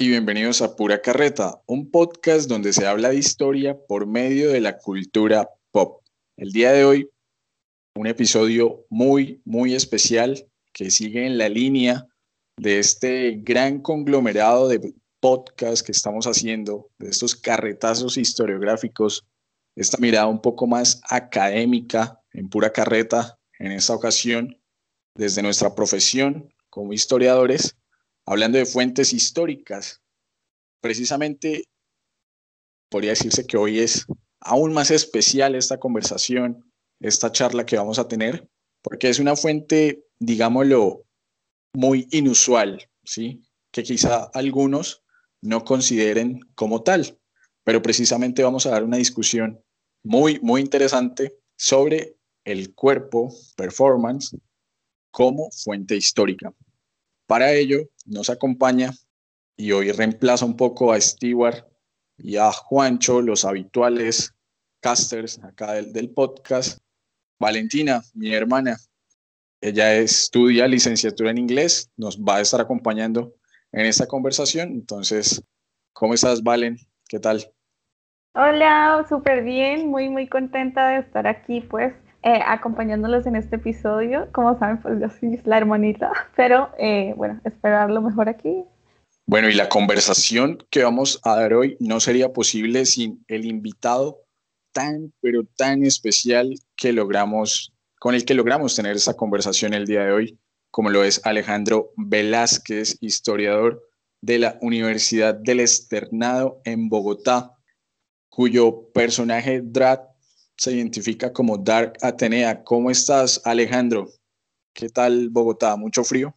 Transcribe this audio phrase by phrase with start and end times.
[0.00, 4.60] y bienvenidos a Pura Carreta, un podcast donde se habla de historia por medio de
[4.60, 6.04] la cultura pop.
[6.36, 7.10] El día de hoy,
[7.96, 12.06] un episodio muy, muy especial que sigue en la línea
[12.58, 19.26] de este gran conglomerado de podcast que estamos haciendo, de estos carretazos historiográficos,
[19.74, 24.60] esta mirada un poco más académica en Pura Carreta, en esta ocasión,
[25.16, 27.74] desde nuestra profesión como historiadores
[28.28, 30.02] hablando de fuentes históricas.
[30.82, 31.64] Precisamente
[32.90, 34.06] podría decirse que hoy es
[34.40, 38.46] aún más especial esta conversación, esta charla que vamos a tener,
[38.82, 41.04] porque es una fuente, digámoslo,
[41.74, 43.42] muy inusual, ¿sí?
[43.72, 45.02] Que quizá algunos
[45.42, 47.18] no consideren como tal,
[47.64, 49.62] pero precisamente vamos a dar una discusión
[50.04, 54.36] muy, muy interesante sobre el cuerpo, performance,
[55.10, 56.52] como fuente histórica.
[57.28, 58.90] Para ello nos acompaña
[59.54, 61.62] y hoy reemplaza un poco a Stewart
[62.16, 64.34] y a Juancho, los habituales
[64.80, 66.78] casters acá del, podcast.
[67.38, 68.78] Valentina, mi hermana,
[69.60, 73.34] ella estudia licenciatura en inglés, nos va a estar acompañando
[73.72, 74.70] en esta conversación.
[74.70, 75.44] Entonces,
[75.92, 76.78] ¿cómo estás, Valen?
[77.10, 77.52] ¿Qué tal?
[78.32, 81.92] Hola, súper bien, muy, muy contenta de estar aquí, pues,
[82.22, 84.28] eh, acompañándolos en este episodio.
[84.32, 88.64] Como saben, pues yo soy la hermanita, pero eh, bueno, esperar lo mejor aquí.
[89.26, 94.22] Bueno, y la conversación que vamos a dar hoy no sería posible sin el invitado
[94.72, 100.04] tan, pero tan especial que logramos, con el que logramos tener esta conversación el día
[100.04, 100.38] de hoy,
[100.70, 103.82] como lo es Alejandro Velázquez, historiador
[104.22, 107.54] de la Universidad del Externado en Bogotá,
[108.30, 110.07] cuyo personaje Drat
[110.58, 112.64] se identifica como Dark Atenea.
[112.64, 114.08] ¿Cómo estás, Alejandro?
[114.74, 115.76] ¿Qué tal Bogotá?
[115.76, 116.34] ¿Mucho frío?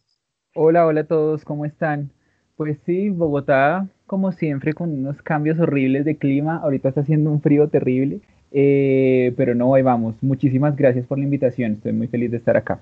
[0.54, 2.10] Hola, hola a todos, ¿cómo están?
[2.56, 6.58] Pues sí, Bogotá, como siempre, con unos cambios horribles de clima.
[6.58, 8.20] Ahorita está haciendo un frío terrible,
[8.52, 10.14] eh, pero no, ahí vamos.
[10.20, 12.80] Muchísimas gracias por la invitación, estoy muy feliz de estar acá.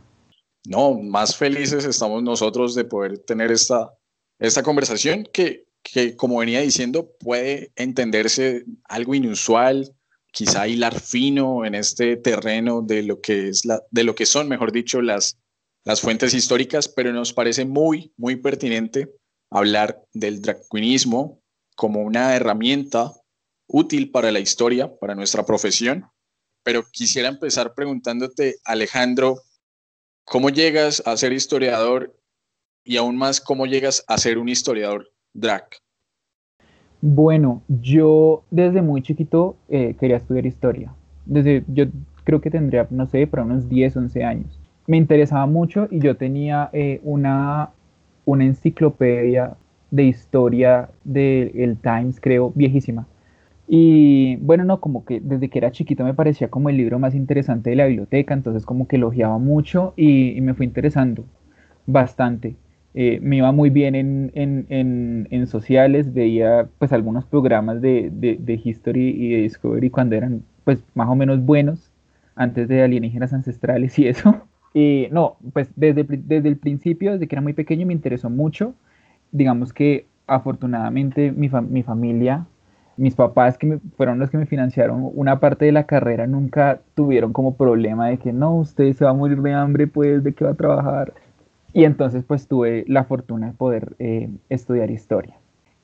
[0.66, 3.94] No, más felices estamos nosotros de poder tener esta,
[4.38, 9.94] esta conversación que, que, como venía diciendo, puede entenderse algo inusual,
[10.32, 14.48] quizá hilar fino en este terreno de lo que es la, de lo que son,
[14.48, 15.38] mejor dicho, las,
[15.84, 19.12] las fuentes históricas, pero nos parece muy, muy pertinente
[19.50, 21.40] hablar del dracuinismo
[21.76, 23.12] como una herramienta
[23.66, 26.06] útil para la historia, para nuestra profesión.
[26.62, 29.42] Pero quisiera empezar preguntándote, Alejandro,
[30.24, 32.16] ¿cómo llegas a ser historiador
[32.84, 35.68] y aún más cómo llegas a ser un historiador drag?
[37.02, 40.92] Bueno, yo desde muy chiquito eh, quería estudiar historia.
[41.24, 41.86] Desde, yo
[42.24, 44.58] creo que tendría, no sé, para unos 10, 11 años.
[44.86, 47.70] Me interesaba mucho y yo tenía eh, una,
[48.24, 49.56] una enciclopedia
[49.90, 53.06] de historia del Times, creo, viejísima.
[53.66, 57.14] Y bueno, no, como que desde que era chiquito me parecía como el libro más
[57.14, 61.24] interesante de la biblioteca, entonces como que elogiaba mucho y me fue interesando
[61.86, 62.56] bastante.
[62.94, 69.42] Eh, me iba muy bien en, sociales, veía pues algunos programas de, History y de
[69.42, 71.90] Discovery cuando eran pues más o menos buenos,
[72.34, 74.42] antes de alienígenas ancestrales y eso.
[74.72, 78.72] Y no, pues desde, desde el principio, desde que era muy pequeño, me interesó mucho.
[79.32, 82.46] Digamos que afortunadamente mi, mi familia,
[82.96, 87.32] mis papás que fueron los que me financiaron una parte de la carrera, nunca tuvieron
[87.32, 90.44] como problema de que no, usted se va a morir de hambre, pues, ¿de qué
[90.44, 91.14] va a trabajar?
[91.72, 95.36] Y entonces pues tuve la fortuna de poder eh, estudiar historia.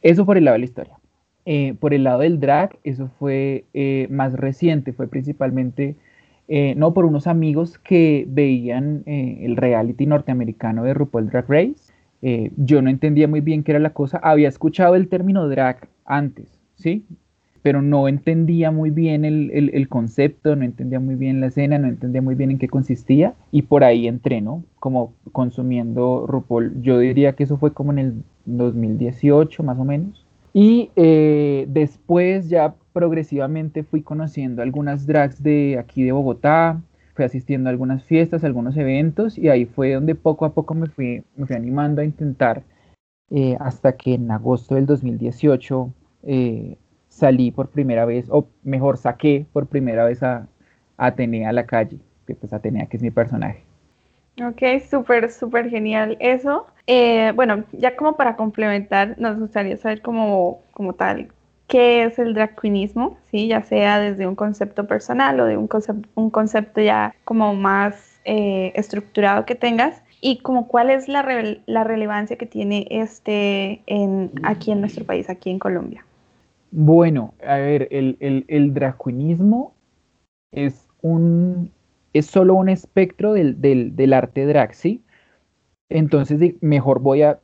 [0.03, 0.99] Eso por el lado de la historia.
[1.45, 5.97] Eh, por el lado del drag, eso fue eh, más reciente, fue principalmente,
[6.77, 11.93] no por unos amigos que veían el reality norteamericano de RuPaul Drag Race.
[12.57, 16.61] yo no entendía muy bien qué era la cosa, había escuchado el término drag antes,
[16.77, 17.05] ¿sí?
[17.67, 22.23] Pero no entendía muy bien el, concepto, no entendía muy bien la escena, no entendía
[22.23, 24.63] muy bien en qué consistía y por ahí entré, ¿no?
[24.79, 26.81] Como consumiendo RuPaul.
[26.81, 28.15] Yo diría que eso fue como en el
[28.45, 30.25] 2018 más o menos.
[30.55, 36.81] Y eh, después ya progresivamente fui conociendo algunas drags de aquí de Bogotá,
[37.15, 40.73] fui asistiendo a algunas fiestas, a algunos eventos y ahí fue donde poco a poco
[40.75, 42.63] me fui, me fui animando a intentar
[43.31, 45.93] eh, hasta que en agosto del 2018
[46.29, 46.77] eh,
[47.17, 50.47] salí por primera vez, o mejor saqué por primera vez a,
[50.99, 53.65] Atenea a la calle, que pues Atenea que es mi personaje.
[54.43, 56.67] Ok, súper, súper genial eso.
[56.87, 61.29] Eh, bueno, ya como para complementar, nos gustaría saber como, como tal,
[61.69, 63.49] qué es el drag queenismo, ¿sí?
[63.49, 68.21] ya sea desde un concepto personal o de un, concepto, un concepto ya como más
[68.25, 71.25] eh, estructurado que tengas y como cuál es la,
[71.67, 76.05] la relevancia que tiene este en, aquí en nuestro país, aquí en Colombia.
[76.71, 79.75] Bueno, a ver, el, el, el drag queenismo
[80.53, 81.71] es un
[82.13, 85.03] es solo un espectro del, del, del arte drag, ¿sí?
[85.91, 87.41] Entonces, mejor voy a,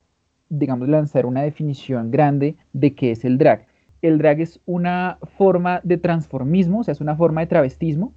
[0.49, 3.67] digamos, lanzar una definición grande de qué es el drag.
[4.01, 8.15] El drag es una forma de transformismo, o sea, es una forma de travestismo,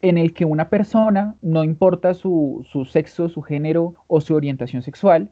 [0.00, 4.82] en el que una persona, no importa su, su sexo, su género o su orientación
[4.82, 5.30] sexual,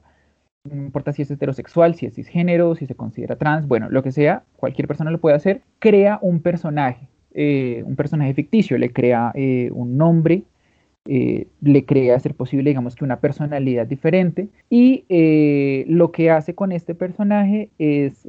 [0.66, 4.12] no importa si es heterosexual, si es cisgénero, si se considera trans, bueno, lo que
[4.12, 9.32] sea, cualquier persona lo puede hacer, crea un personaje, eh, un personaje ficticio, le crea
[9.34, 10.44] eh, un nombre,
[11.04, 15.04] eh, le crea ser posible, digamos que una personalidad diferente, y
[15.88, 18.26] lo que hace con este personaje es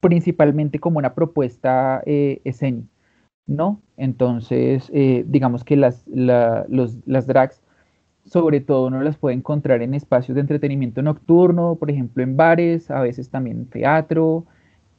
[0.00, 2.88] principalmente como una propuesta escénica,
[3.46, 3.80] ¿no?
[3.96, 7.63] Entonces, digamos que las, las drags
[8.26, 12.90] sobre todo uno las puede encontrar en espacios de entretenimiento nocturno, por ejemplo en bares,
[12.90, 14.46] a veces también en teatro,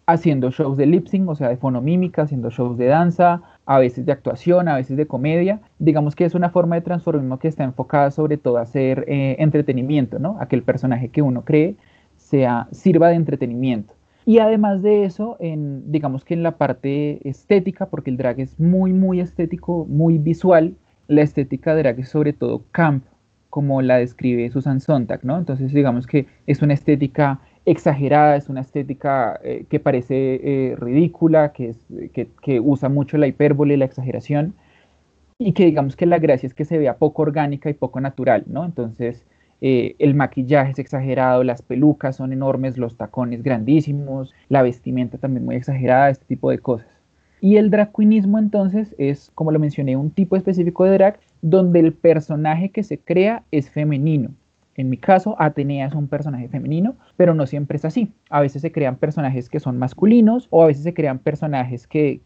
[0.05, 4.05] haciendo shows de lip sync, o sea, de fonomímica, haciendo shows de danza, a veces
[4.05, 5.61] de actuación, a veces de comedia.
[5.79, 9.37] Digamos que es una forma de transformismo que está enfocada sobre todo a hacer eh,
[9.39, 10.37] entretenimiento, ¿no?
[10.39, 11.75] A que el personaje que uno cree
[12.17, 13.93] sea, sirva de entretenimiento.
[14.25, 18.91] Y además de eso, digamos que en la parte estética, porque el drag es muy,
[18.91, 20.75] muy estético, muy visual,
[21.07, 23.05] la estética de drag es sobre todo camp,
[23.55, 25.37] como la describe Susan Sontag, ¿no?
[25.37, 31.53] Entonces digamos que es una estética exagerada, es una estética eh, que parece eh, ridícula,
[31.53, 31.73] que,
[32.59, 34.55] usa mucho la hipérbole, la exageración,
[35.37, 38.43] y que digamos que la gracia es que se vea poco orgánica y poco natural,
[38.47, 38.65] ¿no?
[38.65, 39.25] Entonces,
[39.61, 45.45] eh, el maquillaje es exagerado, las pelucas son enormes, los tacones grandísimos, la vestimenta también
[45.45, 46.89] muy exagerada, este tipo de cosas.
[47.39, 51.79] Y el drag queenismo entonces es, como lo mencioné, un tipo específico de drag donde
[51.79, 54.31] el personaje que se crea es femenino,
[54.77, 58.11] en mi caso, Atenea es un personaje femenino, pero no siempre es así.
[58.29, 62.19] A veces se crean personajes que son masculinos o a veces se crean personajes que,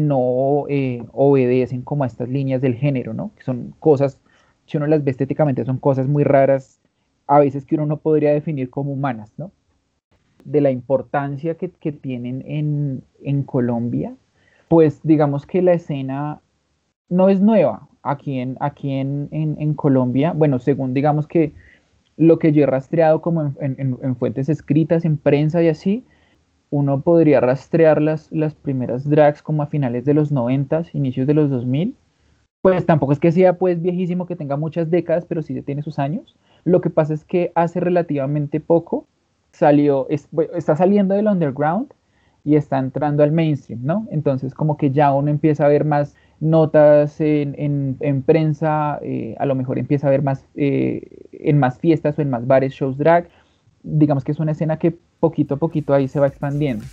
[0.00, 3.30] no eh, obedecen como a estas líneas del género, ¿no?
[3.36, 4.20] Que son cosas,
[4.66, 6.78] si uno las ve estéticamente, son cosas muy raras,
[7.26, 9.50] a veces que uno no podría definir como humanas, ¿no?
[10.44, 12.44] De la importancia que, tienen
[13.22, 14.14] en, Colombia,
[14.68, 16.42] pues digamos que la escena
[17.08, 20.32] no es nueva aquí en, aquí en Colombia.
[20.34, 21.52] Bueno, según digamos que
[22.16, 26.04] lo que yo he rastreado como en, fuentes escritas, en prensa y así,
[26.70, 31.34] uno podría rastrear las, las primeras drags como a finales de los 90, inicios de
[31.34, 31.94] los 2000.
[32.62, 35.98] Pues tampoco es que sea pues viejísimo, que tenga muchas décadas, pero sí tiene sus
[35.98, 36.36] años.
[36.64, 39.06] Lo que pasa es que hace relativamente poco
[39.52, 41.92] salió, está saliendo del underground
[42.42, 44.06] y está entrando al mainstream, ¿no?
[44.10, 49.46] Entonces como que ya uno empieza a ver más notas en, en, prensa, eh, a
[49.46, 52.98] lo mejor empieza a ver más eh, en más fiestas o en más bares, shows
[52.98, 53.28] drag.
[53.82, 56.84] Digamos que es una escena que poquito a poquito ahí se va expandiendo.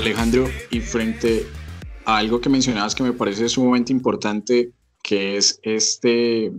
[0.00, 1.46] Alejandro, y frente
[2.06, 6.52] a algo que mencionabas que me parece sumamente importante, que es este,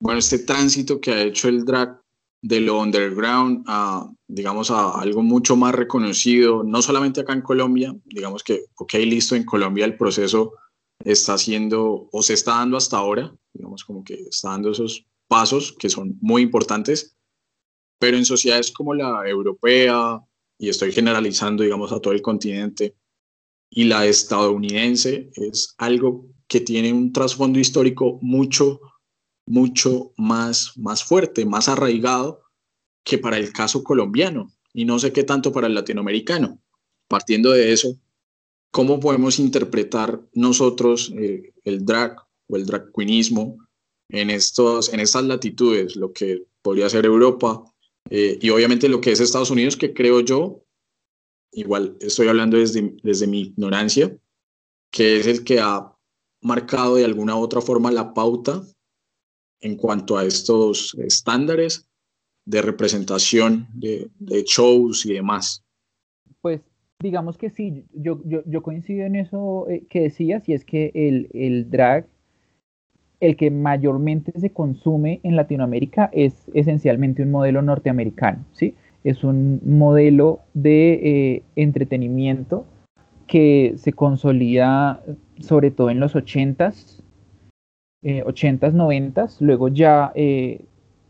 [0.00, 2.00] bueno, este tránsito que ha hecho el drag
[2.42, 7.94] de lo underground a, digamos, a algo mucho más reconocido, no solamente acá en Colombia,
[8.06, 10.54] digamos que, ok, listo, en Colombia el proceso
[11.04, 15.76] está haciendo o se está dando hasta ahora, digamos como que está dando esos pasos
[15.78, 17.18] que son muy importantes,
[17.98, 20.20] pero en sociedades como la europea,
[20.58, 22.94] y estoy generalizando, digamos, a todo el continente,
[23.70, 28.80] y la estadounidense es algo que tiene un trasfondo histórico mucho,
[29.46, 32.42] mucho más, más fuerte, más arraigado
[33.04, 36.60] que para el caso colombiano, y no sé qué tanto para el latinoamericano.
[37.08, 37.96] Partiendo de eso,
[38.70, 42.16] ¿cómo podemos interpretar nosotros eh, el drag
[42.48, 43.58] o el drag queenismo
[44.08, 47.62] en, estos, en estas latitudes, lo que podría ser Europa,
[48.10, 50.62] eh, y obviamente lo que es Estados Unidos, que creo yo,
[51.52, 54.16] igual estoy hablando desde, desde mi ignorancia,
[54.90, 55.92] que es el que ha
[56.40, 58.62] marcado de alguna u otra forma la pauta
[59.60, 61.88] en cuanto a estos estándares
[62.44, 64.08] de representación de,
[64.44, 65.64] shows y demás.
[66.40, 66.60] Pues
[67.00, 71.28] digamos que sí, yo, yo, coincido en eso eh, que decías, y es que el,
[71.34, 72.06] el, drag,
[73.20, 78.74] el que mayormente se consume en Latinoamérica es esencialmente un modelo norteamericano, ¿sí?
[79.04, 82.66] Es un modelo de eh, entretenimiento
[83.26, 85.02] que se consolida
[85.40, 87.02] sobre todo en los 80s,
[88.02, 90.64] 80s, 90s, luego ya eh,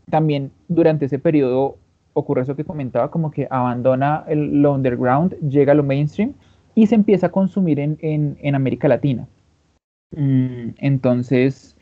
[0.09, 1.77] también durante ese periodo
[2.13, 6.33] ocurre eso que comentaba, como que abandona el, lo underground, llega a lo mainstream
[6.73, 9.27] y se empieza a consumir en, América Latina.
[10.15, 11.76] Mm, entonces,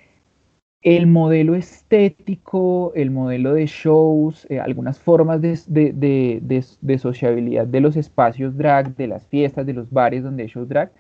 [0.86, 7.96] el modelo estético, el modelo de shows, eh, algunas formas de, de, sociabilidad de los
[7.96, 10.92] espacios drag, de las fiestas, de los bares donde hay shows drag,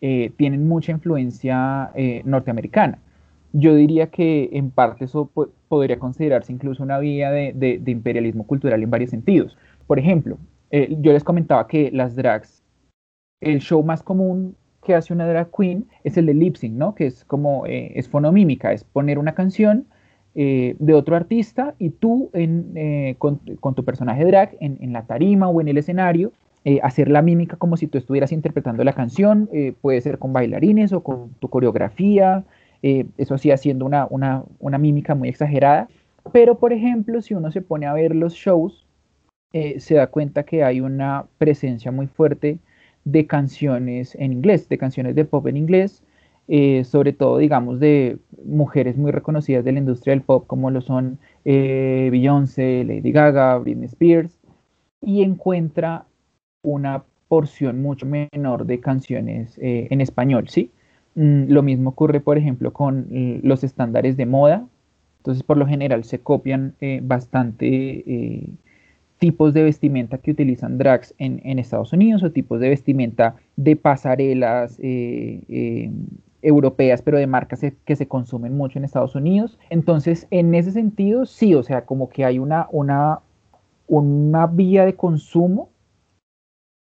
[0.00, 3.00] eh, tienen mucha influencia eh, norteamericana.
[3.52, 5.28] Yo diría que en parte eso
[5.68, 9.58] podría considerarse incluso una vía de, imperialismo cultural en varios sentidos.
[9.88, 10.38] Por ejemplo,
[10.70, 12.62] yo les comentaba que las drags,
[13.40, 16.94] el show más común que hace una drag queen es el de lip sync, ¿no?
[16.94, 19.86] Que es como, es fonomímica, es poner una canción
[20.34, 22.30] de otro artista y tú
[23.18, 26.32] con, tu personaje drag en, en, la tarima o en el escenario
[26.66, 30.32] eh, hacer la mímica como si tú estuvieras interpretando la canción, eh, puede ser con
[30.32, 32.44] bailarines o con tu coreografía,
[32.82, 35.88] eh, eso sí haciendo una, una, mímica muy exagerada.
[36.32, 38.86] Pero, por ejemplo, si uno se pone a ver los shows,
[39.52, 42.58] se da cuenta que hay una presencia muy fuerte
[43.04, 46.02] de canciones en inglés, de canciones de pop en inglés,
[46.84, 51.18] sobre todo, digamos, de mujeres muy reconocidas de la industria del pop, como lo son
[51.44, 54.38] Beyoncé, Lady Gaga, Britney Spears,
[55.00, 56.06] y encuentra
[56.62, 60.70] una porción mucho menor de canciones eh, en español, ¿sí?
[61.14, 63.08] Mm, lo mismo ocurre, por ejemplo, con
[63.42, 64.66] los estándares de moda.
[65.18, 68.48] Entonces, por lo general, se copian eh, bastante eh,
[69.24, 74.78] tipos de vestimenta que utilizan drags en, Estados Unidos o tipos de vestimenta de pasarelas
[76.42, 79.58] europeas, pero de marcas que se consumen mucho en Estados Unidos.
[79.70, 83.20] Entonces, en ese sentido, sí, o sea, como que hay una, una,
[83.86, 85.70] una vía de consumo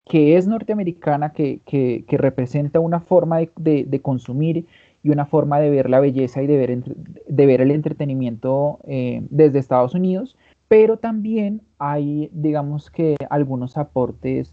[0.06, 4.66] que es norteamericana, que, representa una forma de, consumir
[5.02, 9.22] y una forma de ver la belleza y de ver, de ver el entretenimiento eh,
[9.30, 10.36] desde Estados Unidos,
[10.68, 14.52] pero también hay, digamos que, algunos aportes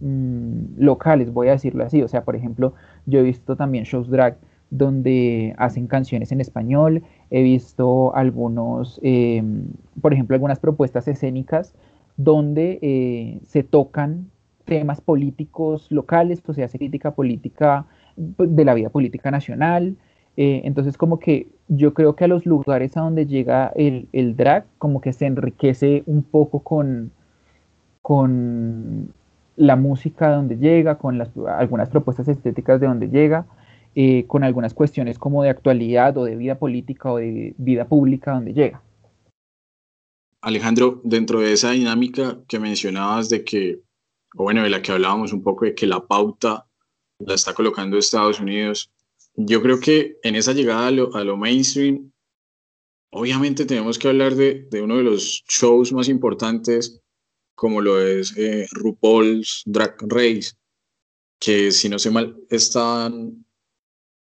[0.00, 2.02] mm, locales, voy a decirlo así.
[2.02, 2.74] O sea, por ejemplo,
[3.06, 4.36] yo he visto también shows drag
[4.70, 9.42] donde hacen canciones en español, he visto algunos, eh,
[10.00, 11.74] por ejemplo, algunas propuestas escénicas
[12.16, 14.30] donde eh, se tocan
[14.64, 17.86] temas políticos locales, pues se hace crítica política
[18.36, 19.96] pues, de la vida política nacional.
[20.40, 24.36] Eh, entonces, como que yo creo que a los lugares a donde llega el, el
[24.36, 27.10] drag, como que se enriquece un poco con,
[28.02, 29.12] con
[29.56, 33.46] la música de donde llega, con las, algunas propuestas estéticas de donde llega,
[33.96, 38.34] eh, con algunas cuestiones como de actualidad o de vida política o de vida pública
[38.34, 38.80] donde llega.
[40.40, 43.80] Alejandro, dentro de esa dinámica que mencionabas de que
[44.36, 46.66] o bueno, de la que hablábamos un poco de que la pauta
[47.18, 48.92] la está colocando Estados Unidos.
[49.40, 52.10] Yo creo que en esa llegada a lo, mainstream,
[53.12, 57.00] obviamente tenemos que hablar de, uno de los shows más importantes,
[57.54, 60.54] como lo es eh, RuPaul's Drag Race,
[61.40, 63.46] que si no sé mal, están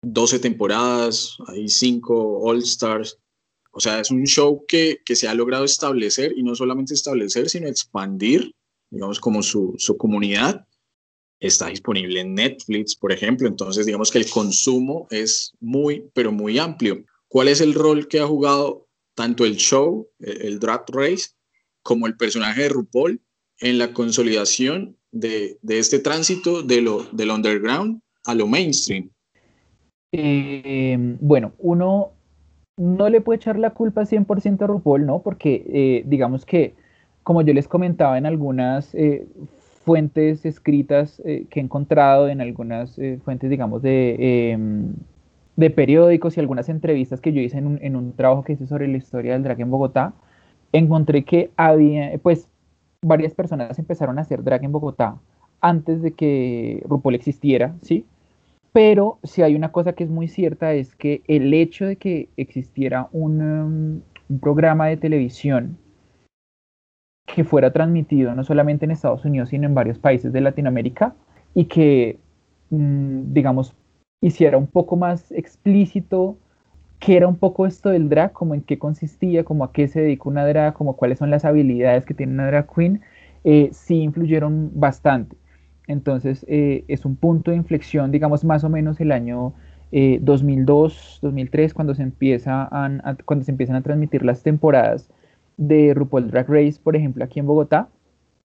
[0.03, 3.19] 12 temporadas, hay 5 All Stars.
[3.73, 7.49] O sea, es un show que, que se ha logrado establecer y no solamente establecer,
[7.49, 8.55] sino expandir
[8.91, 10.67] digamos, como su, su comunidad,
[11.41, 13.49] está disponible en Netflix, por ejemplo.
[13.49, 17.05] Entonces, digamos que el consumo es muy, pero muy amplio.
[17.29, 21.31] ¿Cuál es el rol que ha jugado tanto el show, el Drag Race,
[21.83, 23.21] como el personaje de RuPaul
[23.61, 29.11] en la consolidación de, de este tránsito de lo, del underground a lo mainstream?
[30.13, 32.13] Eh, bueno, uno
[32.77, 35.21] no le puede echar la culpa 100% a RuPaul, ¿no?
[35.21, 36.75] Porque eh, digamos que
[37.23, 39.27] como yo les comentaba en algunas eh,
[39.89, 44.93] fuentes escritas eh, que he encontrado, en algunas eh, fuentes, digamos, de, em,
[45.57, 48.67] de, periódicos y algunas entrevistas que yo hice en un, en un, trabajo que hice
[48.67, 50.13] sobre la historia del drag en Bogotá,
[50.73, 52.51] encontré que había, pues,
[53.01, 55.17] varias personas empezaron a hacer drag en Bogotá
[55.63, 58.05] antes de que RuPaul existiera, ¿sí?
[58.73, 62.29] Pero si hay una cosa que es muy cierta es que el hecho de que
[62.37, 65.79] existiera un, um, un programa de televisión
[67.35, 71.15] que fuera transmitido no solamente en Estados Unidos, sino en varios países de Latinoamérica
[71.55, 72.19] y que,
[72.71, 73.75] mm, digamos,
[74.21, 76.37] hiciera un poco más explícito
[76.99, 80.01] qué era un poco esto del drag, como en qué consistía, como a qué se
[80.01, 83.03] dedica una drag, como cuáles son las habilidades que tiene una drag queen,
[83.45, 85.37] eh, sí influyeron bastante.
[85.87, 89.53] Entonces eh, es un punto de inflexión, digamos más o menos el año
[89.91, 92.69] 2002, eh, 2003, cuando se, empieza
[93.25, 95.09] cuando se empiezan a transmitir las temporadas
[95.59, 97.89] de RuPaul Drag Race, por ejemplo, aquí en Bogotá.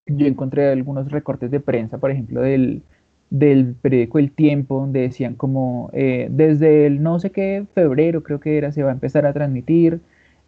[0.05, 2.83] Yo encontré algunos recortes de prensa, por ejemplo, del,
[3.29, 8.39] del periódico El Tiempo, donde decían como eh, desde el no sé qué febrero creo
[8.41, 10.01] que era, se va a empezar a transmitir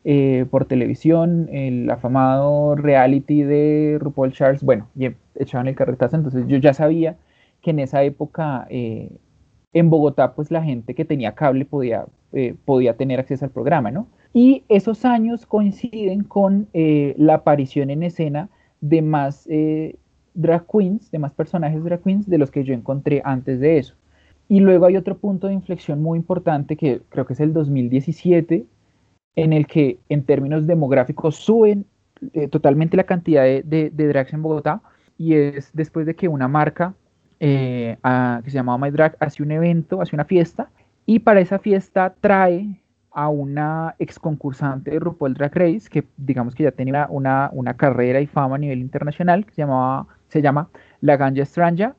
[0.04, 6.46] eh, por televisión el afamado reality de RuPaul Charles, bueno, y echaban el carretazo, entonces
[6.48, 7.16] yo ya sabía
[7.62, 9.10] que en esa época eh,
[9.74, 12.06] en Bogotá pues la gente que tenía cable podía,
[12.66, 14.08] podía tener acceso al programa, ¿no?
[14.34, 18.50] Y esos años coinciden con la aparición en escena
[18.82, 19.48] de más
[20.36, 23.96] drag queens, de más personajes drag queens de los que yo encontré antes de eso.
[24.48, 28.66] Y luego hay otro punto de inflexión muy importante que creo que es el 2017,
[29.36, 31.86] en el que en términos demográficos suben
[32.34, 34.82] eh, totalmente la cantidad de, de, drags en Bogotá
[35.18, 36.94] y es después de que una marca
[37.40, 37.98] eh,
[38.44, 40.70] que se llamaba My Drag hace un evento, hace una fiesta
[41.06, 46.54] y para esa fiesta trae a una ex concursante de RuPaul Drag Race que digamos
[46.54, 50.08] que ya tenía una, una carrera y fama a nivel internacional que se llamaba
[50.42, 50.70] llama
[51.02, 51.96] La Ganja Stranja.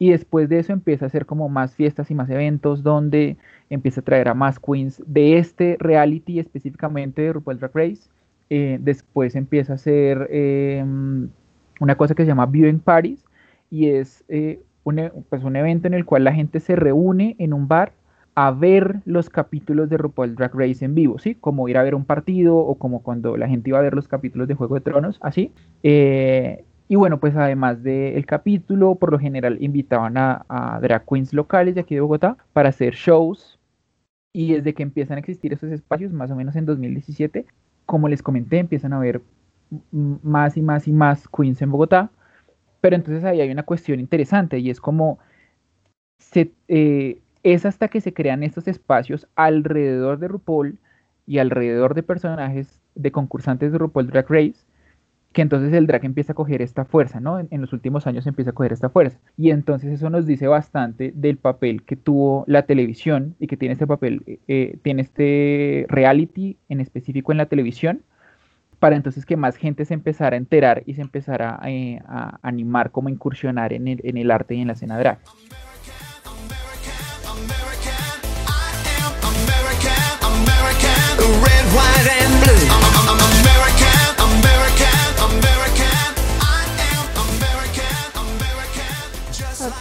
[0.00, 3.36] Y después de eso empieza a hacer como más fiestas y más eventos donde
[3.68, 8.08] empieza a traer a más queens de este reality específicamente de RuPaul Drag Race.
[8.48, 11.28] Eh, después empieza a hacer em,
[11.80, 13.24] una cosa que se llama Viewing Parties
[13.70, 17.52] y es eh, e, pues un evento en el cual la gente se reúne en
[17.52, 17.92] un bar
[18.40, 21.34] a ver los capítulos de RuPaul Drag Race en vivo, ¿sí?
[21.34, 24.06] Como ir a ver un partido o como cuando la gente iba a ver los
[24.06, 25.52] capítulos de Juego de Tronos, así.
[25.82, 31.74] Eh, y bueno, pues además del capítulo, por lo general invitaban a, drag queens locales
[31.74, 33.58] de aquí de Bogotá para hacer shows.
[34.32, 37.44] Y desde que empiezan a existir esos espacios, más o menos en 2017,
[37.86, 39.20] como les comenté, empiezan a haber
[39.90, 42.12] más y más y más queens en Bogotá.
[42.80, 45.18] Pero entonces ahí hay una cuestión interesante y es como
[46.18, 50.78] se, eh, es hasta que se crean estos espacios alrededor de RuPaul
[51.26, 54.64] y alrededor de personajes de concursantes de RuPaul Drag Race
[55.32, 57.38] que entonces el drag empieza a coger esta fuerza, ¿no?
[57.38, 59.18] En, los últimos años empieza a coger esta fuerza.
[59.36, 63.74] Y entonces eso nos dice bastante del papel que tuvo la televisión y que tiene
[63.74, 68.02] este papel, eh, eh, tiene este reality en específico en la televisión,
[68.78, 72.00] para entonces que más gente se empezara a enterar y se empezara a, eh,
[72.42, 75.18] animar como incursionar en el, en el arte y en la escena drag.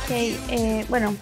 [0.07, 1.15] Ok, eh, bueno,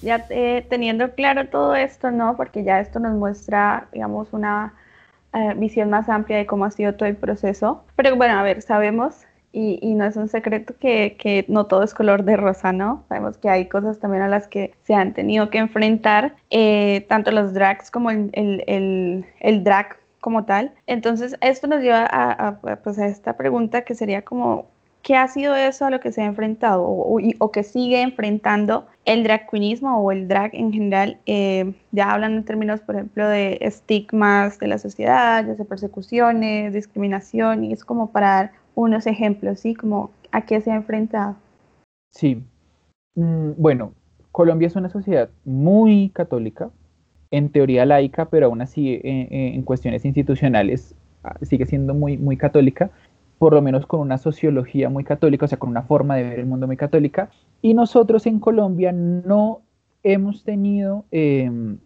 [0.00, 2.38] ya eh, teniendo claro todo esto, ¿no?
[2.38, 4.72] Porque ya esto nos muestra, digamos, una
[5.34, 7.84] eh, visión más amplia de cómo ha sido todo el proceso.
[7.96, 11.92] Pero bueno, a ver, sabemos, y, no es un secreto que, que, no todo es
[11.92, 13.04] color de rosa, ¿no?
[13.10, 16.34] Sabemos que hay cosas también a las que se han tenido que enfrentar,
[17.08, 20.74] tanto los drags como el, el, el, drag como tal.
[20.86, 24.68] Entonces, esto nos lleva a, pues a esta pregunta que sería como,
[25.02, 29.24] ¿Qué ha sido eso a lo que se ha enfrentado o, que sigue enfrentando el
[29.24, 31.18] drag queenismo o el drag en general?
[31.24, 36.74] Eh, ya hablan en términos, por ejemplo, de estigmas de la sociedad, ya sea persecuciones,
[36.74, 39.74] discriminación, y es como para dar unos ejemplos, ¿sí?
[39.74, 41.36] Como a qué se ha enfrentado.
[42.10, 42.44] Sí.
[43.14, 43.94] Mm, bueno,
[44.32, 46.70] Colombia es una sociedad muy católica,
[47.30, 52.16] en teoría laica, pero aún así eh, eh, en cuestiones institucionales ah, sigue siendo muy,
[52.16, 52.90] muy católica
[53.40, 56.40] por lo menos con una sociología muy católica, o sea, con una forma de ver
[56.40, 57.30] el mundo muy católica.
[57.62, 59.62] Y nosotros en Colombia no
[60.02, 61.78] hemos tenido, em,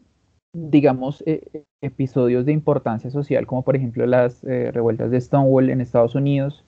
[0.53, 5.81] digamos, eh, episodios de importancia social, como por ejemplo las eh, revueltas de Stonewall en
[5.81, 6.65] Estados Unidos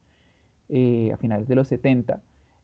[0.69, 2.23] eh, a finales de los 70.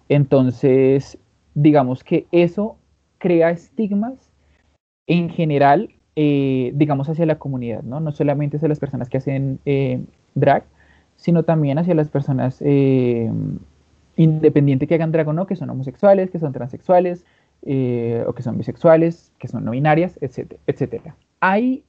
[0.08, 1.18] Entonces,
[1.54, 2.76] digamos que eso
[3.18, 4.30] crea estigmas
[5.08, 8.00] en general, digamos, hacia la comunidad, ¿no?
[8.00, 9.58] No solamente hacia las personas que hacen
[10.34, 10.64] drag,
[11.16, 13.30] sino también hacia las personas eh,
[14.16, 17.24] independientes que hagan drag o no, que son homosexuales, que son transexuales,
[17.64, 21.14] eh, o que son bisexuales, que son no binarias, etcétera.
[21.38, 21.84] Hay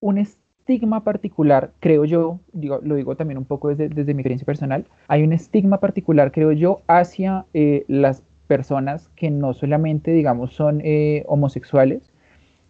[0.00, 4.84] un estigma particular, creo yo, digo, lo digo también un poco desde, mi experiencia personal,
[5.08, 10.82] hay un estigma particular, creo yo, hacia eh, las personas que no solamente, digamos, son
[11.26, 12.12] homosexuales,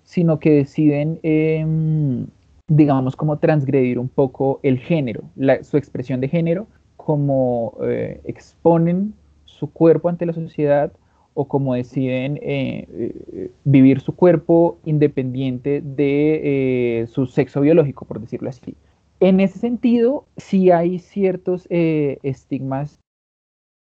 [0.04, 2.26] sino que deciden em,
[2.68, 5.22] digamos, como transgredir un poco el género,
[5.62, 9.14] su expresión de género, como eh, exponen
[9.44, 10.92] su cuerpo ante la sociedad
[11.34, 18.48] o cómo deciden eh, eh, vivir su cuerpo independiente de su sexo biológico, por decirlo
[18.48, 18.74] así.
[19.20, 22.98] En ese sentido, sí hay ciertos estigmas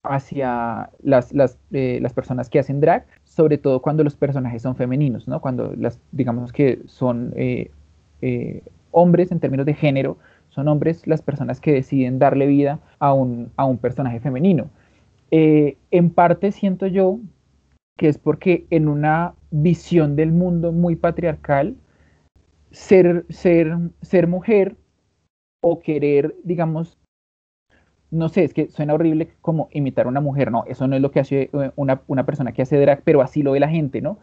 [0.04, 5.28] hacia las, las, las, personas que hacen drag, sobre todo cuando los personajes son femeninos,
[5.28, 5.40] ¿no?
[5.40, 7.34] Cuando las, digamos que son
[8.92, 10.18] hombres en términos de género,
[10.50, 14.70] son hombres las personas que deciden darle vida a un, a un personaje femenino.
[15.32, 17.20] en parte siento yo
[17.98, 21.76] que es porque en una visión del mundo muy patriarcal,
[22.72, 24.76] ser, ser, ser mujer
[25.62, 26.98] o querer, digamos,
[28.14, 31.02] no sé, es que suena horrible como imitar a una mujer, no, eso no es
[31.02, 33.70] lo que hace eh, una, una persona que hace drag, pero así lo ve la
[33.70, 34.20] gente, ¿no?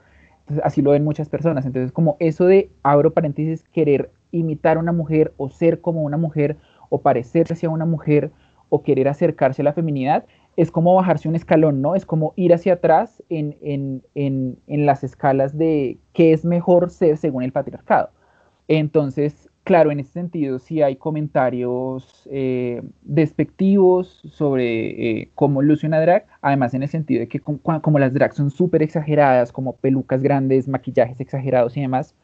[0.63, 1.67] Así lo ven muchas personas.
[1.67, 6.17] Entonces, como eso de, abro paréntesis, querer imitar a una mujer o ser como una
[6.17, 6.57] mujer
[6.89, 8.31] o parecerse a una mujer
[8.69, 10.25] o querer acercarse a la feminidad,
[10.57, 11.95] es como bajarse un escalón, ¿no?
[11.95, 16.91] Es como ir hacia atrás en, en, en, en, las escalas de qué es mejor
[16.91, 18.11] ser según el patriarcado.
[18.69, 26.01] Entonces, claro, en ese sentido sí hay comentarios eh, despectivos sobre eh, cómo luce una
[26.01, 30.23] drag, además en el sentido de que como, las drags son súper exageradas, como pelucas
[30.23, 32.15] grandes, maquillajes exagerados y demás,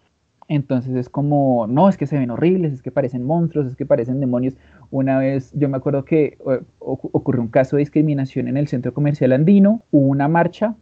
[0.49, 3.85] entonces es como, no, es que se ven horribles, es que parecen monstruos, es que
[3.85, 4.55] parecen demonios.
[4.91, 8.95] Una vez yo me acuerdo que eh, ocurrió un caso de discriminación en el centro
[8.95, 10.77] comercial andino, hubo una marcha,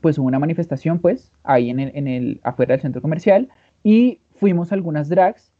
[0.00, 3.48] pues hubo una manifestación pues ahí en el, en afuera del centro comercial
[3.82, 5.51] y fuimos algunas drags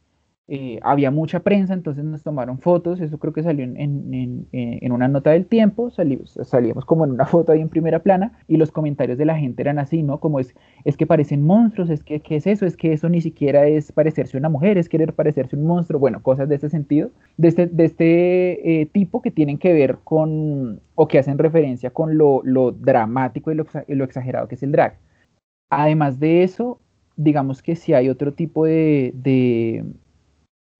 [0.49, 5.07] eh, había mucha prensa, entonces nos tomaron fotos, eso creo que salió en, eh, una
[5.07, 8.73] nota del tiempo, salimos, salíamos como en una foto ahí en primera plana y los
[8.73, 10.19] comentarios de la gente eran así, ¿no?
[10.19, 10.53] Como es,
[10.85, 12.67] es que parecen monstruos, es que ¿qué es eso?
[12.67, 16.23] Es que eso ni siquiera es parecerse una mujer, es querer parecerse un monstruo, bueno,
[16.23, 20.81] cosas de este sentido, de este, de este eh, tipo que tienen que ver con,
[20.97, 24.99] o que hacen referencia con lo, dramático y lo, lo exagerado que es el drag.
[25.71, 26.81] Además de eso,
[27.17, 29.13] digamos que si hay otro tipo de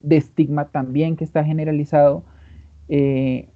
[0.09, 2.25] estigma también que está generalizado
[2.89, 3.49] eh,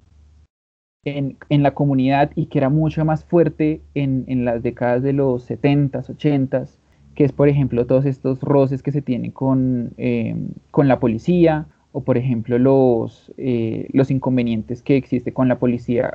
[1.05, 6.09] en, la comunidad y que era mucho más fuerte en, las décadas de los 70s,
[6.09, 6.77] 80s,
[7.15, 10.35] que es por ejemplo todos estos roces que se tienen con, eh,
[10.71, 16.13] con la policía o por ejemplo los, eh, los inconvenientes que existe con la policía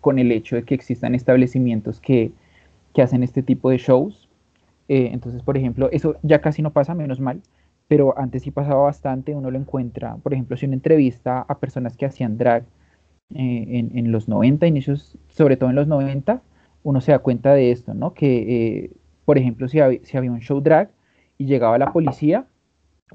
[0.00, 2.32] con el hecho de que existan establecimientos que,
[2.94, 4.30] que hacen este tipo de shows.
[4.88, 7.42] entonces, por ejemplo, eso ya casi no pasa, menos mal,
[7.88, 11.96] pero antes sí pasaba bastante, uno lo encuentra, por ejemplo, si una entrevista a personas
[11.96, 12.64] que hacían drag
[13.34, 16.42] eh, en, los 90, inicios, sobre todo en los 90,
[16.82, 18.12] uno se da cuenta de esto, ¿no?
[18.12, 18.90] Que, eh,
[19.24, 20.90] por ejemplo, si, si había un show drag
[21.38, 22.46] y llegaba la policía,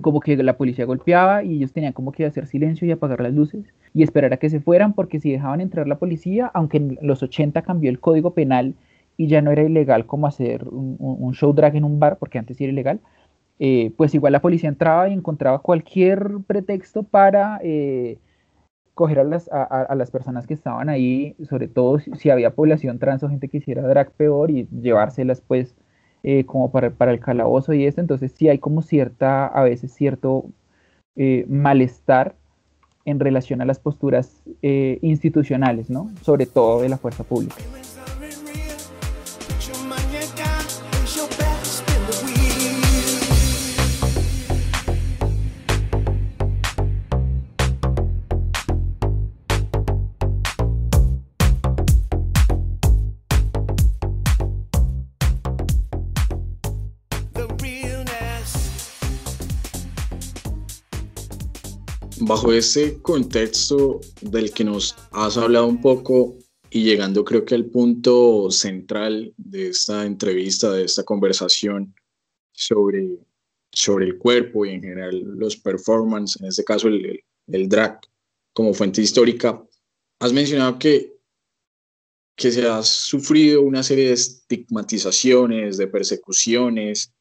[0.01, 3.33] como que la policía golpeaba y ellos tenían como que hacer silencio y apagar las
[3.33, 6.97] luces y esperar a que se fueran, porque si dejaban entrar la policía, aunque en
[7.01, 8.73] los 80 cambió el código penal
[9.17, 12.39] y ya no era ilegal como hacer un, un show drag en un bar, porque
[12.39, 12.99] antes era ilegal,
[13.59, 18.17] eh, pues igual la policía entraba y encontraba cualquier pretexto para eh,
[18.93, 23.23] coger a las, a, las, personas que estaban ahí, sobre todo si, había población trans
[23.23, 25.75] o gente que hiciera drag peor y llevárselas pues
[26.23, 29.93] eh, como para, para, el calabozo y esto, entonces sí hay como cierta, a veces
[29.93, 30.45] cierto
[31.47, 32.35] malestar
[33.05, 36.09] en relación a las posturas institucionales, ¿no?
[36.21, 37.55] Sobre todo de la fuerza pública.
[62.25, 66.37] Bajo ese contexto del que nos has hablado un poco
[66.69, 71.93] y llegando creo que al punto central de esta entrevista, de esta conversación
[72.51, 73.19] sobre,
[73.71, 77.99] sobre el cuerpo y en general los performances, en este caso el, el drag
[78.53, 79.61] como fuente histórica,
[80.19, 81.13] has mencionado que,
[82.35, 87.11] que se ha sufrido una serie de estigmatizaciones, de persecuciones,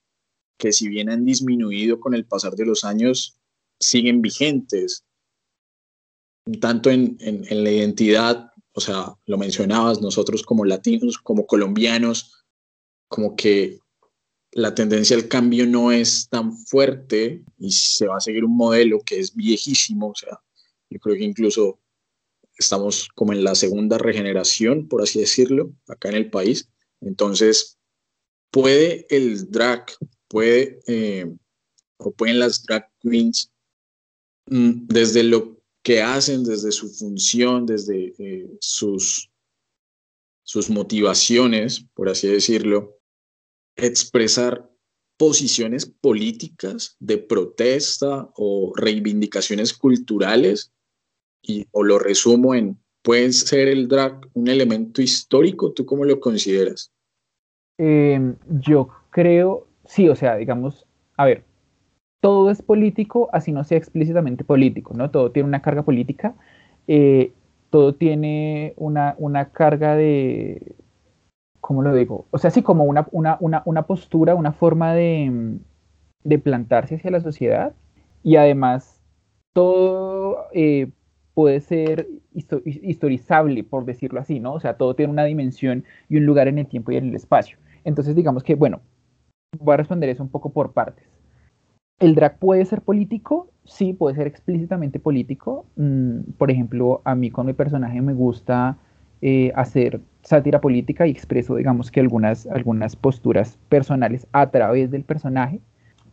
[0.56, 3.38] que si bien han disminuido con el pasar de los años,
[3.82, 5.04] siguen vigentes,
[6.60, 12.44] tanto en, en, la identidad, o sea, lo mencionabas, nosotros como latinos, como colombianos,
[13.08, 13.78] como que
[14.52, 19.00] la tendencia al cambio no es tan fuerte y se va a seguir un modelo
[19.00, 20.40] que es viejísimo, o sea,
[20.90, 21.78] yo creo que incluso
[22.58, 26.68] estamos como en la segunda regeneración, por así decirlo, acá en el país.
[27.00, 27.78] Entonces,
[28.50, 29.86] puede el drag,
[30.28, 31.32] puede, eh,
[31.96, 33.51] o pueden las drag queens
[34.46, 39.30] desde lo que hacen, desde su función, desde eh, sus,
[40.42, 42.98] sus motivaciones, por así decirlo,
[43.76, 44.70] expresar
[45.16, 50.72] posiciones políticas de protesta o reivindicaciones culturales,
[51.42, 55.72] y, o lo resumo en, ¿puede ser el drag un elemento histórico?
[55.72, 56.92] ¿Tú cómo lo consideras?
[57.78, 61.44] Em, yo creo, sí, o sea, digamos, a ver,
[62.22, 65.10] todo es político, así no sea explícitamente político, ¿no?
[65.10, 66.34] Todo tiene una carga política,
[66.86, 67.32] eh,
[67.68, 70.76] todo tiene una, una carga de,
[71.60, 72.26] ¿cómo lo digo?
[72.30, 75.58] O sea, sí, como una, una, una, una postura, una forma de,
[76.22, 77.74] de, plantarse hacia la sociedad
[78.22, 79.00] y además
[79.52, 80.90] todo eh,
[81.34, 84.52] puede ser historizable, por decirlo así, ¿no?
[84.52, 87.16] O sea, todo tiene una dimensión y un lugar en el tiempo y en el
[87.16, 87.58] espacio.
[87.82, 88.80] Entonces, digamos que, bueno,
[89.58, 91.11] voy a responder eso un poco por partes.
[91.98, 93.48] ¿El drag puede ser político?
[93.64, 95.66] Sí, puede ser explícitamente político.
[95.76, 98.76] Mm, por ejemplo, a mí con mi personaje me gusta
[99.20, 105.04] eh, hacer sátira política y expreso, digamos que algunas, algunas posturas personales a través del
[105.04, 105.60] personaje.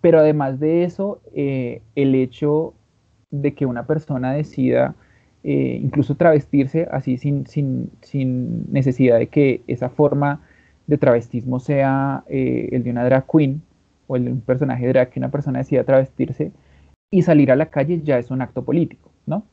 [0.01, 2.73] Pero además de eso, eh, el hecho
[3.31, 4.95] de que una persona decida
[5.43, 10.41] eh, incluso travestirse así sin, sin, sin, necesidad de que esa forma
[10.87, 13.61] de travestismo sea el de una drag queen
[14.09, 16.51] o el de personaje drag, que una persona decida travestirse
[17.11, 19.45] y salir a la calle ya es un acto político, ¿no?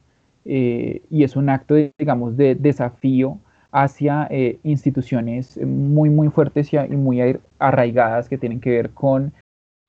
[0.48, 3.40] y es un acto, digamos, de desafío
[3.72, 9.32] hacia eh, instituciones muy, muy fuertes y, muy arraigadas que tienen que ver con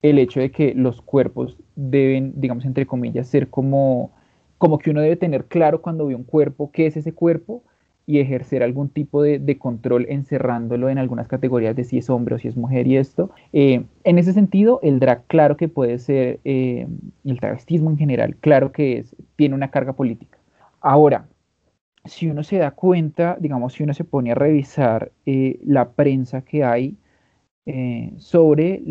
[0.02, 4.12] el hecho de que los cuerpos deben, digamos, entre comillas, ser como,
[4.58, 7.64] como que uno debe tener claro cuando ve un cuerpo qué es ese cuerpo
[8.10, 12.40] y ejercer algún tipo de, control encerrándolo en algunas categorías de si es hombre o
[12.40, 13.32] si es mujer y esto.
[13.52, 16.88] Eh, en ese sentido, el drag claro que puede ser, eh,
[17.26, 20.38] el travestismo en general, claro que es, tiene una carga política.
[20.80, 21.28] Ahora,
[22.06, 26.42] si uno se da cuenta, digamos, si uno se pone a revisar eh, la prensa
[26.42, 26.96] que hay
[28.20, 28.82] sobre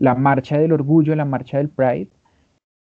[0.00, 2.08] la marcha del orgullo, la marcha del Pride,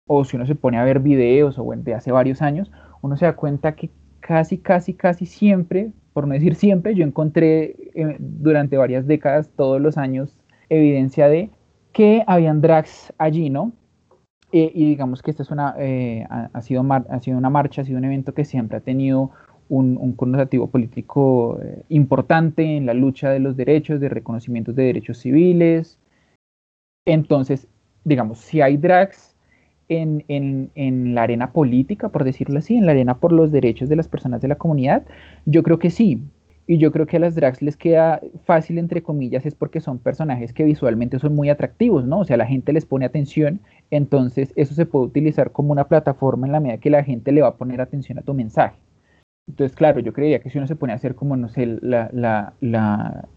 [0.08, 3.26] o si uno se pone a ver videos o de hace varios años, uno se
[3.26, 3.90] da cuenta que
[4.30, 9.80] casi, casi, casi siempre, por no decir siempre, yo encontré eh, durante varias décadas, todos
[9.80, 10.38] los años,
[10.68, 11.50] evidencia de
[11.92, 13.72] que habían drags allí, ¿no?
[14.52, 17.84] Eh, y digamos que esta es una, eh, ha, sido ha sido una marcha, ha
[17.84, 19.32] sido un evento que siempre ha tenido
[19.68, 25.18] un, un connotativo político importante en la lucha de los derechos, de reconocimientos de derechos
[25.18, 25.98] civiles.
[27.04, 27.66] Entonces,
[28.04, 29.29] digamos, si hay drags
[29.90, 33.90] en, en, en, la arena política, por decirlo así, en la arena por los derechos
[33.90, 35.02] de las personas de la comunidad,
[35.44, 36.22] yo creo que sí,
[36.66, 39.98] y yo creo que a las drags les queda fácil, entre comillas, es porque son
[39.98, 42.20] personajes que visualmente son muy atractivos, ¿no?
[42.20, 46.46] O sea, la gente les pone atención, entonces eso se puede utilizar como una plataforma
[46.46, 48.78] en la medida que la gente le va a poner atención a tu mensaje.
[49.48, 52.08] Entonces, claro, yo creería que si uno se pone a hacer como, no sé, la,
[52.12, 53.28] la, la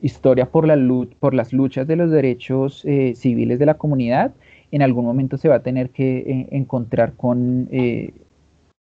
[0.00, 0.76] historia por, la
[1.18, 4.32] por las luchas de los derechos eh, civiles de la comunidad,
[4.70, 8.12] en algún momento se va a tener que eh, encontrar con eh,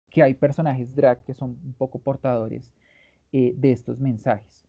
[0.10, 2.74] que hay personajes drag que son un poco portadores
[3.32, 4.66] eh, de estos mensajes.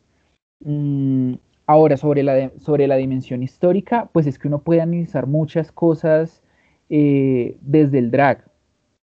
[0.64, 1.34] Mm,
[1.66, 6.42] ahora, sobre la, sobre la dimensión histórica, pues es que uno puede analizar muchas cosas
[6.90, 8.44] eh, desde el drag.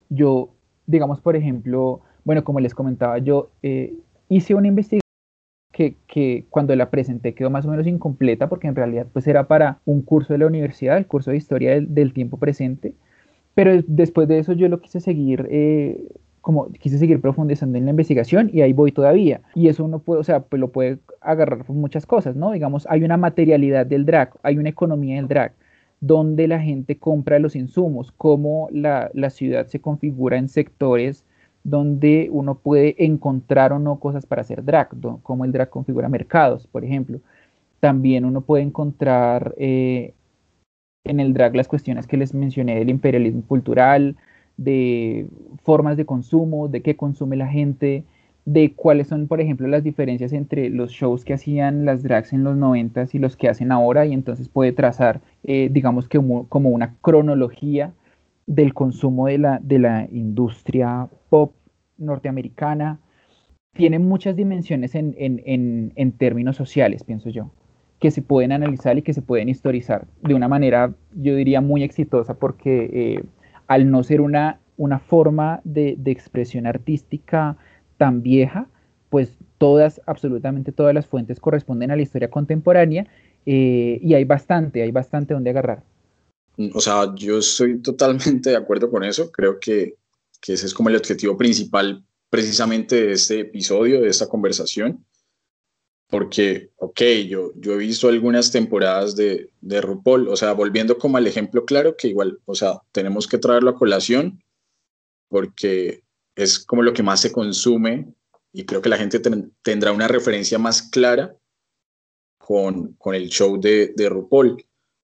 [0.10, 0.50] Yo,
[0.86, 3.50] digamos, por ejemplo, bueno, como les comentaba, yo
[4.30, 5.07] hice una investigación
[5.78, 9.80] que, cuando la presenté quedó más o menos incompleta porque en realidad pues era para
[9.86, 12.96] un curso de la universidad, el curso de historia del, tiempo presente,
[13.54, 15.48] pero después de eso yo lo quise seguir
[16.42, 19.42] como quise seguir profundizando en la investigación y ahí voy todavía.
[19.54, 22.54] Y eso uno puede, o sea, pues lo puede agarrar por muchas cosas, ¿no?
[22.54, 25.52] Digamos, hay una materialidad del drag, hay una economía del drag,
[26.00, 31.26] donde la gente compra los insumos, cómo la, la ciudad se configura en sectores
[31.68, 34.88] donde uno puede encontrar o no cosas para hacer drag,
[35.22, 37.20] cómo el drag configura mercados, por ejemplo.
[37.82, 40.14] También uno puede encontrar eh,
[41.04, 44.16] en el drag las cuestiones que les mencioné del imperialismo cultural,
[44.56, 45.28] de
[45.62, 48.06] formas de consumo, de qué consume la gente,
[48.46, 52.46] de cuáles son, por ejemplo, las diferencias entre los shows que hacían las drags en
[52.46, 56.70] los 90 y los que hacen ahora, y entonces puede trazar, eh, digamos que como,
[56.70, 57.92] una cronología
[58.46, 61.52] del consumo de la, de la industria pop
[61.98, 63.00] norteamericana.
[63.74, 67.52] Tiene muchas dimensiones en, en, términos sociales, pienso yo,
[68.00, 71.84] que se pueden analizar y que se pueden historizar de una manera, yo diría, muy
[71.84, 73.24] exitosa, porque eh,
[73.68, 77.58] al no ser una, una forma de, expresión artística
[77.98, 78.68] tan vieja,
[79.10, 83.06] pues todas, absolutamente todas las fuentes corresponden a la historia contemporánea
[83.46, 85.84] eh, y hay bastante, hay bastante donde agarrar.
[86.74, 89.32] O sea, yo estoy totalmente de acuerdo con eso.
[89.32, 89.96] Creo que,
[90.42, 95.06] que ese es como el objetivo principal precisamente de este episodio, de esta conversación.
[96.10, 101.18] porque, ok, yo, yo he visto algunas temporadas de, de RuPaul, o sea, volviendo como
[101.18, 104.42] al ejemplo claro, que igual, o sea, tenemos que traerlo a colación,
[105.28, 106.04] porque
[106.36, 108.14] es como lo que más se consume
[108.54, 109.20] y creo que la gente
[109.62, 111.36] tendrá una referencia más clara
[112.38, 114.66] con, con el show de, de RuPaul.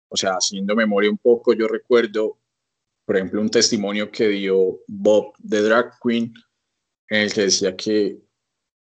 [0.09, 2.37] O sea, haciendo memoria un poco, yo recuerdo,
[3.11, 6.33] por ejemplo, un testimonio que dio Bob de Drag Queen,
[7.09, 8.20] en el que decía que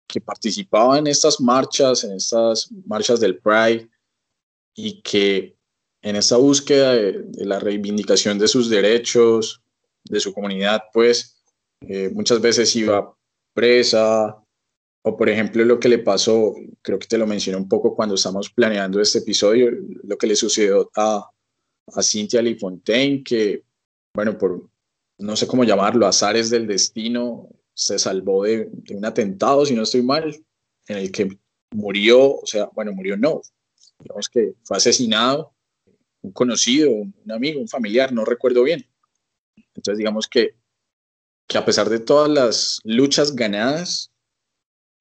[0.06, 3.88] que participaba en estas marchas, en estas marchas del Pride,
[4.74, 5.56] y que
[6.02, 9.62] en esta búsqueda de, la reivindicación de sus derechos,
[10.04, 11.42] de su comunidad, pues
[11.88, 13.16] eh, muchas veces iba
[13.54, 14.36] presa,
[15.02, 18.16] o por ejemplo lo que le pasó, creo que te lo mencioné un poco cuando
[18.16, 19.70] estamos planeando este episodio,
[20.02, 21.26] lo que le sucedió a,
[21.94, 23.64] a Cynthia Fontaine, que,
[24.14, 24.68] bueno, por
[25.18, 30.02] no sé cómo llamarlo, azares del destino, se salvó de, un atentado, si no estoy
[30.02, 30.34] mal,
[30.88, 31.38] en el que
[31.72, 33.42] murió, o sea, bueno, murió no,
[33.98, 35.54] digamos que fue asesinado
[36.22, 38.86] un conocido, un amigo, un familiar, no recuerdo bien.
[39.74, 40.54] Entonces, digamos que,
[41.46, 44.12] que a pesar de todas las luchas ganadas,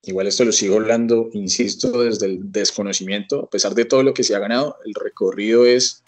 [0.04, 4.24] igual esto lo sigo hablando, insisto, desde el desconocimiento, a pesar de todo lo que
[4.24, 6.04] se ha ganado, el recorrido es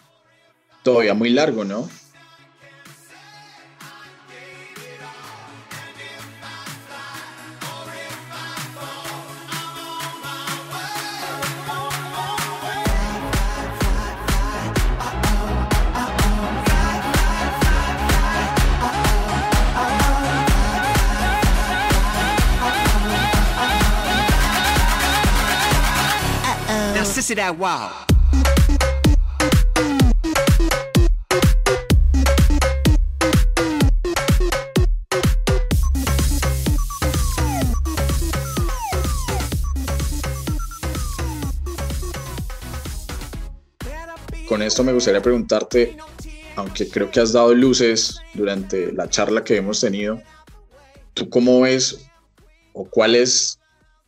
[0.82, 1.88] todavía muy largo, ¿no?
[44.48, 45.96] Con esto me gustaría preguntarte,
[46.56, 50.20] aunque creo que has dado luces durante la charla que hemos tenido,
[51.14, 52.10] ¿tú cómo ves
[52.72, 53.60] o cuál es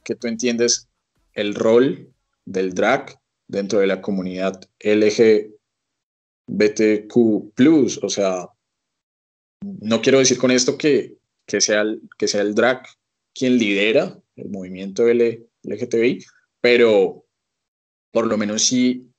[0.03, 0.89] que tú entiendes
[1.35, 2.14] el rol
[2.45, 5.53] del drag dentro de la comunidad LGBTQ+.
[8.03, 8.49] O sea,
[9.63, 12.87] no quiero decir con esto que, que, sea, el, que sea el drag
[13.35, 16.25] quien lidera el movimiento LGTBI,
[16.61, 17.25] pero
[18.13, 19.11] por lo menos sí,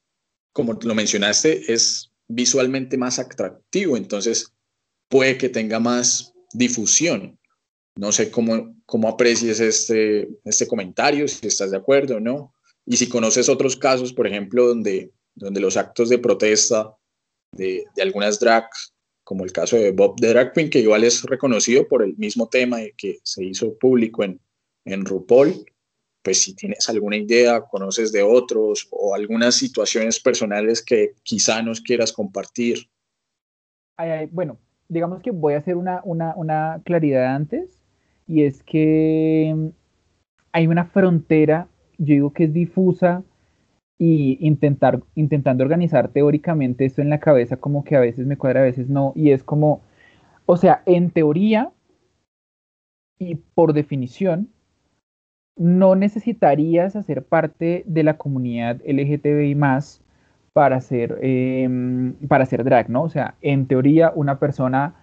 [0.54, 4.54] como lo mencionaste, es visualmente más atractivo, entonces
[5.10, 7.38] puede que tenga más difusión.
[7.98, 12.55] No sé cómo, cómo aprecies este, este comentario, si estás de acuerdo o no.
[12.86, 16.96] Y si conoces otros casos, por ejemplo, donde, donde los actos de protesta
[17.52, 21.24] de, de algunas drags, como el caso de Bob de Drag Queen, que igual es
[21.24, 24.40] reconocido por el mismo tema que se hizo público en,
[24.86, 25.66] en RuPaul,
[26.22, 31.82] pues si tienes alguna idea, conoces de otros o algunas situaciones personales que quizá nos
[31.82, 32.90] quieras compartir.
[34.32, 34.58] bueno,
[34.88, 37.80] digamos que voy a hacer una, una, una claridad antes,
[38.28, 39.56] y es que
[40.52, 41.68] hay una frontera
[41.98, 43.24] yo digo que es difusa
[43.98, 48.62] y intentar, intentando organizar teóricamente esto en la cabeza como que a veces me cuadra,
[48.62, 49.82] a veces no, y es como,
[50.46, 51.72] o sea, en teoría
[53.20, 54.50] y por definición,
[55.58, 60.02] no necesitarías hacer parte de la comunidad LGTBI más
[60.54, 63.04] para ser, em, para drag, ¿no?
[63.04, 64.96] O sea, en teoría una persona,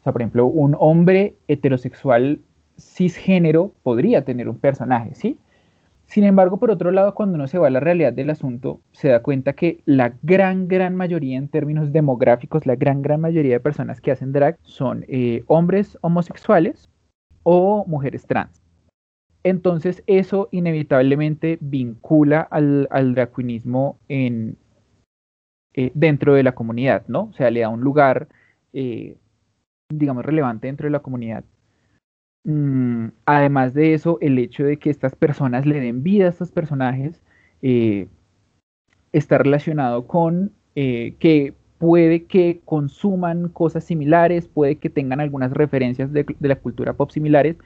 [0.00, 2.40] o sea, por ejemplo, un hombre heterosexual
[2.78, 5.38] cisgénero podría tener un personaje, ¿sí?
[6.08, 9.08] Sin embargo, por otro lado, cuando uno se va a la realidad del asunto, se
[9.08, 13.60] da cuenta que la gran, gran mayoría en términos demográficos, la gran, gran mayoría de
[13.60, 16.88] personas que hacen drag son eh, hombres homosexuales
[17.42, 18.62] o mujeres trans.
[19.42, 23.14] Entonces, eso inevitablemente vincula al, al
[24.08, 24.56] en,
[25.74, 27.24] eh, dentro de la comunidad, ¿no?
[27.24, 28.28] O sea, le da un lugar,
[28.72, 29.18] eh,
[29.90, 31.44] digamos, relevante dentro de la comunidad
[32.48, 36.50] Mm, además de eso, el hecho de que estas personas le den vida a estos
[36.50, 37.20] personajes
[37.60, 38.06] eh,
[39.12, 46.10] está relacionado con eh, que puede que consuman cosas similares, puede que tengan algunas referencias
[46.10, 47.56] de, la cultura pop similares,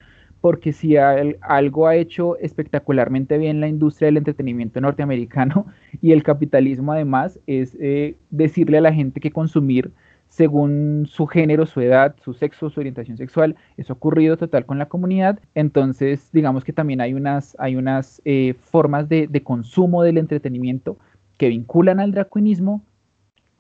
[0.41, 5.67] porque si algo ha hecho espectacularmente bien la industria del entretenimiento norteamericano
[6.03, 9.93] y el capitalismo además es eh, decirle a la gente que consumir
[10.33, 13.55] según su género, su edad, su sexo, su orientación sexual.
[13.77, 15.39] Eso ha ocurrido total con la comunidad.
[15.55, 20.97] Entonces, digamos que también hay unas, hay unas eh, formas de, consumo del entretenimiento
[21.37, 22.83] que vinculan al dracuinismo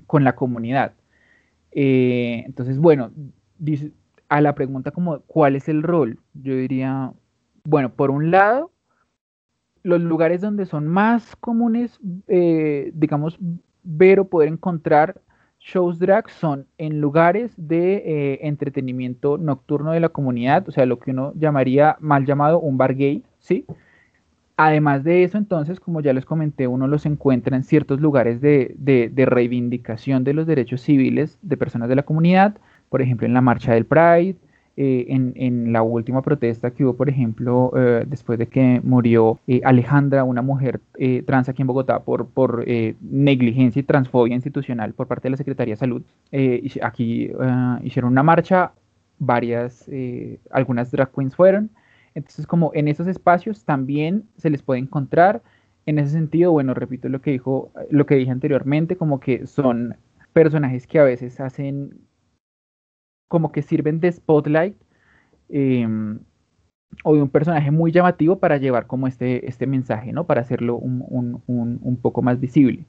[0.06, 0.94] con la comunidad.
[1.72, 3.10] Eh, entonces, bueno,
[4.30, 6.20] a la pregunta como, ¿cuál es el rol?
[6.32, 7.12] Yo diría,
[7.64, 8.70] bueno, por un lado,
[9.82, 13.36] los lugares donde son más comunes, eh, digamos,
[13.82, 15.20] ver o poder encontrar
[15.62, 20.98] shows drag son en lugares de eh, entretenimiento nocturno de la comunidad, o sea, lo
[20.98, 23.64] que uno llamaría mal llamado un bar gay, ¿sí?
[24.56, 28.74] Además de eso, entonces, como ya les comenté, uno los encuentra en ciertos lugares de,
[28.76, 32.56] de reivindicación de los derechos civiles de personas de la comunidad,
[32.88, 34.36] por ejemplo, en la marcha del Pride,
[34.74, 39.60] eh, en, la última protesta que hubo, por ejemplo, eh, después de que murió eh,
[39.64, 40.80] Alejandra, una mujer
[41.26, 42.64] trans aquí en Bogotá, por, por
[43.00, 46.02] negligencia y transfobia institucional por parte de la Secretaría de Salud.
[46.82, 47.30] aquí
[47.82, 48.72] hicieron una marcha,
[49.18, 49.90] varias,
[50.50, 51.70] algunas drag queens fueron.
[52.14, 55.42] Entonces, como en esos espacios también se les puede encontrar.
[55.84, 59.96] En ese sentido, bueno, repito lo que dijo, lo que dije anteriormente, como que son
[60.32, 61.98] personajes que a veces hacen
[63.32, 64.76] como que sirven de spotlight
[65.48, 66.18] em,
[67.02, 70.24] o de un personaje muy llamativo para llevar como este, este mensaje, ¿no?
[70.24, 72.84] Para hacerlo un, poco más visible.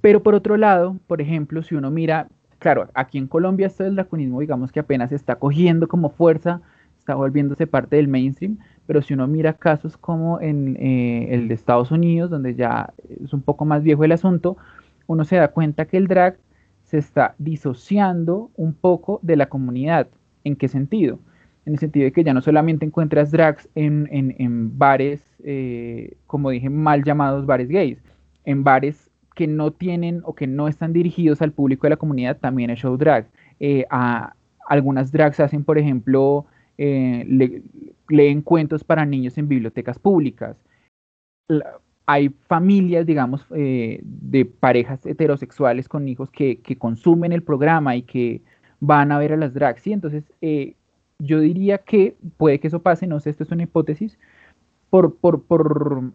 [0.00, 2.26] Pero por otro lado, por ejemplo, si uno mira,
[2.58, 6.60] claro, aquí en Colombia esto del draconismo, digamos que apenas está cogiendo como fuerza,
[6.98, 8.58] está volviéndose parte del mainstream,
[8.88, 12.92] pero si uno mira casos como en eh, el de Estados Unidos, donde ya
[13.22, 14.56] es un poco más viejo el asunto,
[15.06, 16.36] uno se da cuenta que el drag
[16.92, 20.08] se está disociando un poco de la comunidad.
[20.44, 21.18] ¿En qué sentido?
[21.64, 26.68] En el sentido de que ya no solamente encuentras drags en, bares, eh, como dije,
[26.68, 27.98] mal llamados bares gays,
[28.44, 32.36] en bares que no tienen o que no están dirigidos al público de la comunidad,
[32.36, 33.26] también es show drag.
[33.58, 33.86] Eh,
[34.68, 36.44] algunas drags hacen, por ejemplo,
[36.76, 37.24] eh,
[38.10, 40.58] leen cuentos para niños en bibliotecas públicas
[42.06, 48.42] hay familias, digamos, eh, de parejas heterosexuales con hijos que, consumen el programa y que
[48.80, 49.92] van a ver a las drags, ¿sí?
[49.92, 50.74] Entonces, eh,
[51.18, 54.18] yo diría que puede que eso pase, no sé, esto es una hipótesis,
[54.90, 56.12] por, por, por,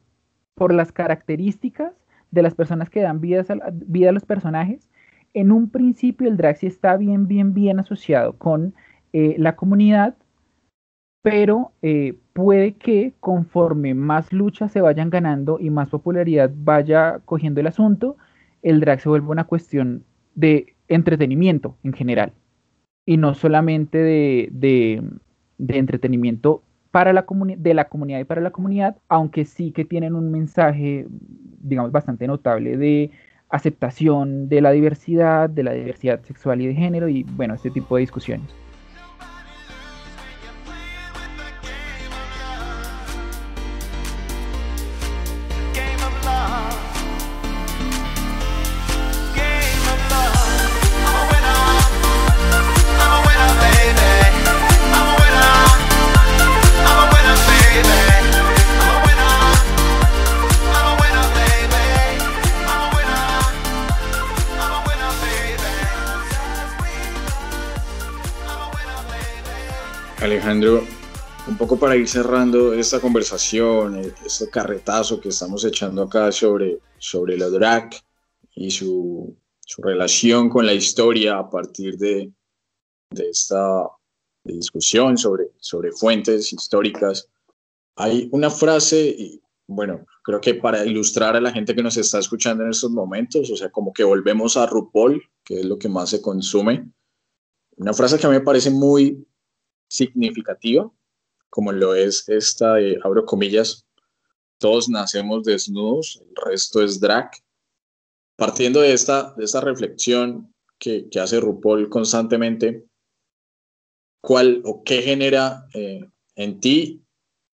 [0.56, 1.94] por las características
[2.32, 4.90] de las personas que dan vida a, vida a los personajes.
[5.34, 8.74] En un principio el drag sí está bien, bien, bien asociado con
[9.14, 10.16] eh, la comunidad,
[11.22, 17.62] pero eh, puede que conforme más luchas se vayan ganando y más popularidad vaya cogiendo
[17.62, 18.16] el asunto,
[18.62, 20.04] el drag se vuelve una cuestión
[20.36, 22.34] de entretenimiento en general
[23.08, 25.04] y no solamente de,
[25.58, 26.62] entretenimiento
[26.92, 27.26] para la
[27.58, 31.08] de la comunidad y para la comunidad, aunque sí que tienen un mensaje,
[31.60, 33.10] digamos, bastante notable de
[33.50, 37.96] aceptación de la diversidad, de la diversidad sexual y de género y bueno, este tipo
[37.96, 38.67] de discusiones.
[71.78, 77.90] Para ir cerrando esta conversación, este carretazo que estamos echando acá sobre, sobre la drag
[78.56, 82.32] y su, su relación con la historia a partir de,
[83.10, 83.90] de esta
[84.44, 87.30] discusión sobre, sobre fuentes históricas.
[87.96, 92.20] Hay una frase, y bueno, creo que para ilustrar a la gente que nos está
[92.20, 95.90] escuchando en estos momentos, o sea, como que volvemos a RuPaul, que es lo que
[95.90, 96.90] más se consume.
[97.76, 99.26] Una frase que a mí me parece muy
[99.90, 100.92] significativa,
[101.50, 103.86] como lo es esta de, abro comillas,
[104.60, 107.32] todos nacemos desnudos, el resto es drag.
[108.36, 112.86] Partiendo de esta, de esta reflexión que, que hace RuPaul constantemente,
[114.22, 117.02] ¿cuál o qué genera eh, en ti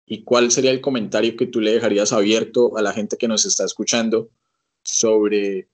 [0.07, 3.45] y cuál sería el comentario que tú le dejarías abierto a la gente que nos
[3.45, 4.31] está escuchando
[4.85, 5.69] sobre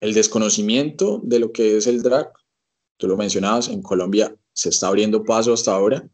[0.00, 2.32] el desconocimiento de lo que es el drag?
[2.96, 6.08] Tú lo mencionabas, en Colombia se está abriendo paso hasta ahora.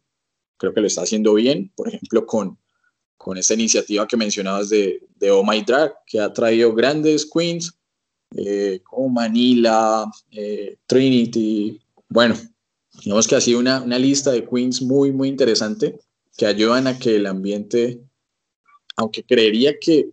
[0.65, 2.59] Creo que lo está haciendo bien, por ejemplo, con,
[3.19, 7.77] con esta iniciativa que mencionabas de, de Oh My Drag, que ha traído grandes queens
[8.35, 11.79] eh, como Manila, eh, Trinity.
[12.09, 12.35] Bueno,
[13.05, 16.01] digamos que ha sido una, una lista de queens muy, muy interesante
[16.35, 18.01] que ayudan a que el ambiente,
[18.97, 20.13] aunque creería que,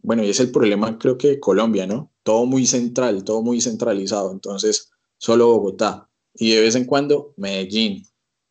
[0.00, 2.10] bueno, y es el problema creo que de Colombia, ¿no?
[2.24, 8.04] Todo muy central, todo muy centralizado, entonces solo Bogotá y de vez en cuando Medellín,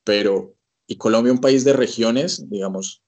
[0.06, 0.56] pero
[0.92, 3.02] y Colombia un país de regiones, digamos,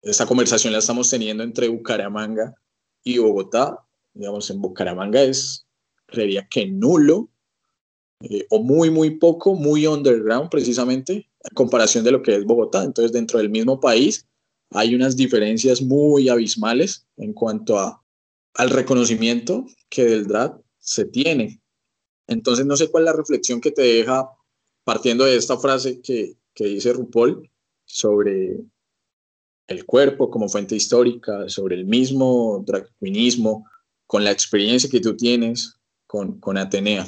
[0.00, 2.54] esta conversación la estamos teniendo entre Bucaramanga
[3.02, 5.66] y Bogotá, digamos, en Bucaramanga es,
[6.06, 7.30] creería que nulo,
[8.20, 12.84] eh, o muy, muy poco, muy underground precisamente, en comparación de lo que es Bogotá.
[12.84, 14.28] Entonces, dentro del mismo país
[14.70, 18.04] hay unas diferencias muy abismales en cuanto a,
[18.54, 21.60] al reconocimiento que del drag se tiene.
[22.28, 24.30] Entonces, no sé cuál es la reflexión que te deja
[24.84, 27.48] partiendo de esta frase que, que dice RuPaul
[27.84, 28.58] sobre
[29.68, 32.88] el cuerpo como fuente histórica, sobre el mismo drag
[34.06, 35.78] con la experiencia que tú tienes
[36.08, 37.06] con, con Atenea.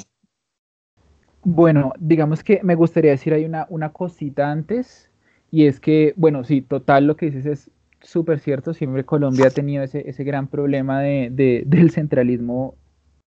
[1.43, 5.09] Bueno, digamos que me gustaría decir hay una, una cosita antes,
[5.49, 9.51] y es que, bueno, sí, total lo que dices es súper cierto, siempre Colombia ha
[9.51, 12.75] tenido ese, ese gran problema de, de, del centralismo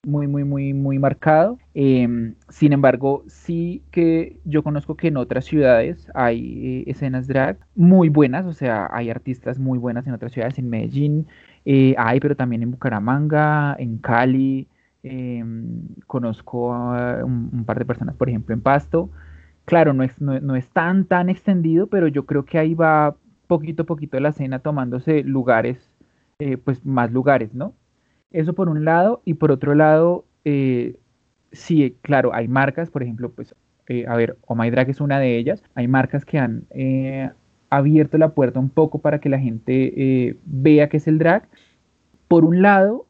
[0.05, 1.59] muy, muy, muy, muy marcado.
[1.73, 7.57] Em, sin embargo, sí que yo conozco que en otras ciudades hay eh, escenas drag
[7.75, 11.27] muy buenas, o sea, hay artistas muy buenas en otras ciudades, en Medellín
[11.65, 14.67] eh, hay, pero también en Bucaramanga, en Cali,
[15.03, 19.09] em, conozco a un, par de personas, por ejemplo, en Pasto.
[19.65, 23.15] Claro, no es, no, no es tan, tan extendido, pero yo creo que ahí va
[23.47, 25.77] poquito a poquito la escena tomándose lugares,
[26.39, 27.73] eh, pues más lugares, ¿no?
[28.31, 30.95] Eso por un lado, y por otro lado, eh,
[31.51, 33.55] sí, claro, hay marcas, por ejemplo, pues,
[33.87, 37.31] eh, a ver, Oh My Drag es una de ellas, hay marcas que han eh,
[37.69, 41.47] abierto la puerta un poco para que la gente vea qué es el drag.
[42.27, 43.07] Por un lado,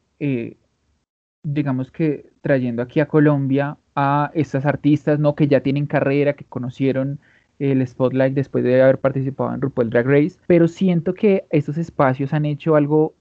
[1.42, 5.34] digamos que trayendo aquí a Colombia a estas artistas, ¿no?
[5.34, 7.18] Que ya tienen carrera, que conocieron
[7.58, 12.32] el spotlight después de haber participado en RuPaul Drag Race, pero siento que estos espacios
[12.32, 13.14] han hecho algo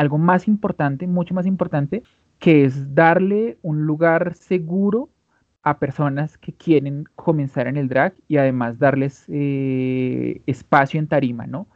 [0.00, 2.02] algo más importante, mucho más importante,
[2.38, 5.10] que es darle un lugar seguro
[5.62, 11.46] a personas que quieren comenzar en el drag y además darles eh, espacio en tarima,
[11.46, 11.66] ¿no?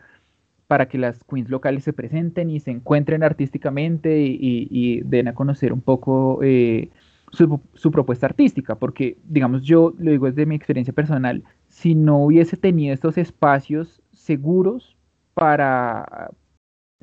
[0.66, 5.75] Para que las queens locales se presenten y se encuentren artísticamente y, den a conocer
[5.75, 6.89] un poco eh,
[7.31, 12.25] su, su, propuesta artística, porque, digamos, yo lo digo desde mi experiencia personal, si no
[12.25, 14.97] hubiese tenido estos espacios seguros
[15.35, 16.31] para,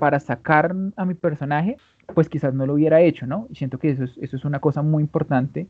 [0.01, 1.77] para sacar a mi personaje,
[2.15, 3.45] pues quizás no lo hubiera hecho, ¿no?
[3.51, 5.67] Y siento que eso es, eso es una cosa muy importante,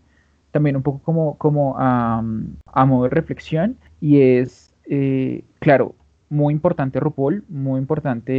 [0.52, 5.96] también un poco como, como a de reflexión, y es, eh, claro,
[6.30, 8.32] muy importante RuPaul, muy importante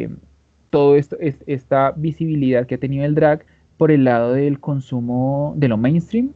[0.00, 0.08] eh,
[0.70, 3.44] todo esto, es, esta visibilidad que ha tenido el drag
[3.76, 6.32] por el lado del consumo de lo mainstream,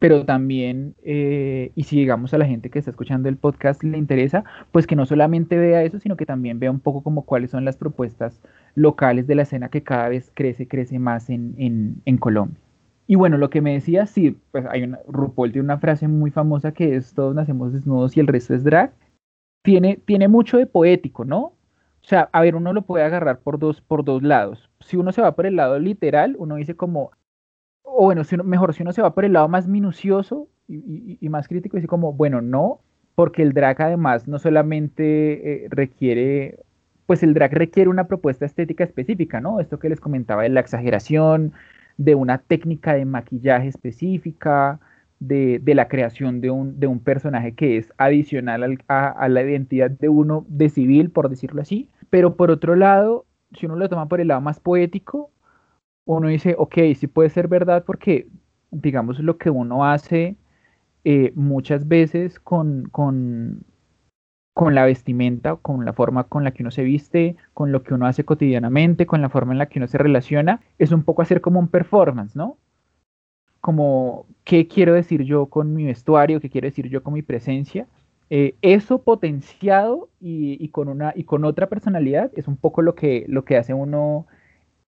[0.00, 3.98] pero también, eh, y si llegamos a la gente que está escuchando el podcast le
[3.98, 7.50] interesa, pues que no solamente vea eso, sino que también vea un poco como cuáles
[7.50, 8.40] son las propuestas
[8.74, 12.58] locales de la escena que cada vez crece, crece más en, en, en Colombia.
[13.06, 16.30] Y bueno, lo que me decía, sí, pues hay una, RuPaul tiene una frase muy
[16.30, 18.94] famosa que es todos nacemos desnudos y el resto es drag.
[19.62, 21.40] Tiene, tiene mucho de poético, ¿no?
[21.40, 24.70] O sea, a ver, uno lo puede agarrar por dos, por dos lados.
[24.80, 27.10] Si uno se va por el lado literal, uno dice como,
[27.92, 31.48] o bueno, si mejor si uno se va por el lado más minucioso y, más
[31.48, 32.80] crítico, dice como, bueno, no,
[33.14, 36.60] porque el drag además no solamente eh, requiere,
[37.06, 39.60] pues el drag requiere una propuesta estética específica, ¿no?
[39.60, 41.52] Esto que les comentaba de la exageración,
[41.96, 44.78] de una técnica de maquillaje específica,
[45.18, 49.90] de, la creación de un, de un, personaje que es adicional a, a, la identidad
[49.90, 51.90] de uno de civil, por decirlo así.
[52.08, 55.30] Pero por otro lado, si uno lo toma por el lado más poético,
[56.04, 58.26] uno dice, ok, sí puede ser verdad porque,
[58.70, 60.36] digamos, lo que uno hace
[61.04, 63.64] eh, muchas veces con, con,
[64.52, 67.94] con la vestimenta, con la forma con la que uno se viste, con lo que
[67.94, 71.22] uno hace cotidianamente, con la forma en la que uno se relaciona, es un poco
[71.22, 72.58] hacer como un performance, ¿no?
[73.60, 76.40] Como, ¿qué quiero decir yo con mi vestuario?
[76.40, 77.86] ¿Qué quiero decir yo con mi presencia?
[78.30, 82.94] Eh, eso potenciado y, y, con una, y con otra personalidad es un poco lo
[82.94, 84.26] que, lo que hace uno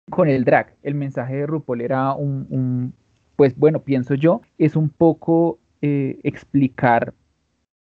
[0.09, 0.75] con el drag.
[0.83, 2.93] El mensaje de RuPaul era un,
[3.35, 7.13] pues bueno, pienso yo, es un poco eh, explicar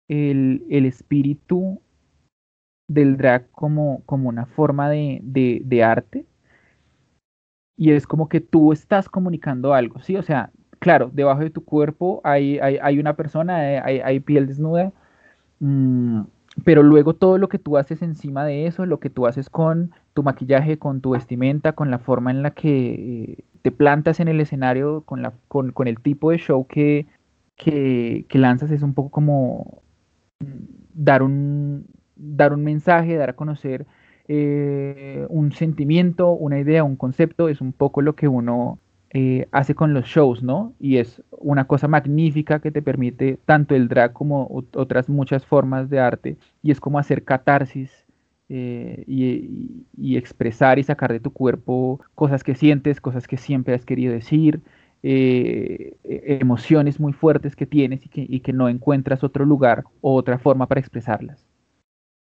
[0.08, 1.82] el, espíritu
[2.88, 6.26] del drag como, como una forma de, arte.
[7.78, 10.16] Y es como que tú estás comunicando algo, ¿sí?
[10.16, 14.48] O sea, claro, debajo de tu cuerpo hay, hay, una persona, eh, hay, hay piel
[14.48, 14.94] desnuda,
[15.60, 16.22] mm,
[16.64, 19.92] pero luego todo lo que tú haces encima de eso, lo que tú haces con
[20.14, 24.28] tu maquillaje, con tu vestimenta, con la forma en la que eh, te plantas en
[24.28, 27.08] el escenario, con, la, con, con el tipo de show que,
[27.58, 29.82] que, que, lanzas, es un poco como
[30.94, 31.86] dar un,
[32.16, 33.86] dar un mensaje, dar a conocer
[34.28, 38.80] eh, un sentimiento, una idea, un concepto, es un poco lo que uno
[39.18, 40.74] eh, hace con los shows, ¿no?
[40.78, 45.90] Y es una cosa magnífica que te permite tanto el drag como otras muchas formas
[45.90, 47.90] de arte, y es como hacer catarsis
[48.50, 53.86] eh, y, expresar y sacar de tu cuerpo cosas que sientes, cosas que siempre has
[53.86, 54.60] querido decir,
[55.02, 60.40] eh, e, emociones muy fuertes que tienes y que, no encuentras otro lugar o otra
[60.40, 61.48] forma para expresarlas.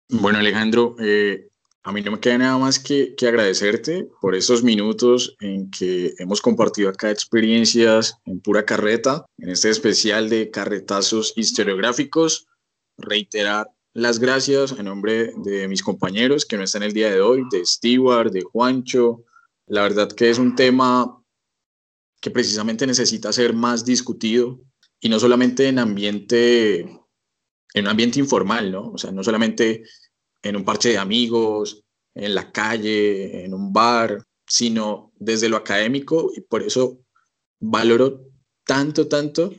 [0.09, 1.50] Bueno, Alejandro, eh,
[1.83, 6.15] a mí no me queda nada más que, que, agradecerte por esos minutos en que
[6.19, 12.47] hemos compartido acá experiencias en pura carreta, en este especial de carretazos historiográficos.
[12.99, 17.43] Reiterar las gracias en nombre de mis compañeros que no están el día de hoy,
[17.51, 19.25] de Stewart, de Juancho.
[19.67, 21.21] La verdad que es un tema
[22.21, 24.61] que precisamente necesita ser más discutido
[25.01, 28.91] y no solamente en ambiente, en un ambiente informal, ¿no?
[28.91, 29.85] O sea, no solamente
[30.43, 31.83] en un parche de amigos,
[32.15, 36.99] en la calle, en un bar, sino desde lo académico y por eso
[37.61, 38.23] valoro
[38.65, 39.53] tanto, tanto,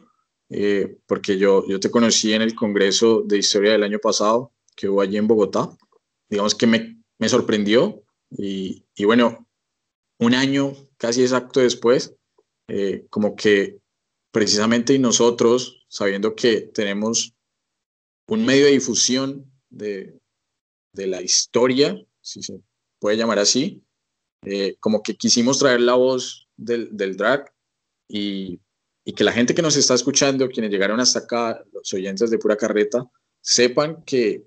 [0.49, 4.89] eh, porque yo, yo te conocí en el Congreso de Historia del año pasado que
[4.89, 5.69] hubo allí en Bogotá,
[6.29, 9.47] digamos que me, me sorprendió y, y, bueno,
[10.17, 12.15] un año casi exacto después,
[12.67, 13.79] eh, como que
[14.31, 17.35] precisamente nosotros, sabiendo que tenemos
[18.27, 20.20] un medio de difusión de,
[20.93, 22.59] de la historia, si se
[22.99, 23.83] puede llamar así,
[24.43, 27.51] eh, como que quisimos traer la voz del, del drag
[28.07, 28.59] y,
[29.05, 32.37] y, que la gente que nos está escuchando, quienes llegaron hasta acá, los oyentes de
[32.37, 33.09] pura carreta,
[33.41, 34.43] sepan que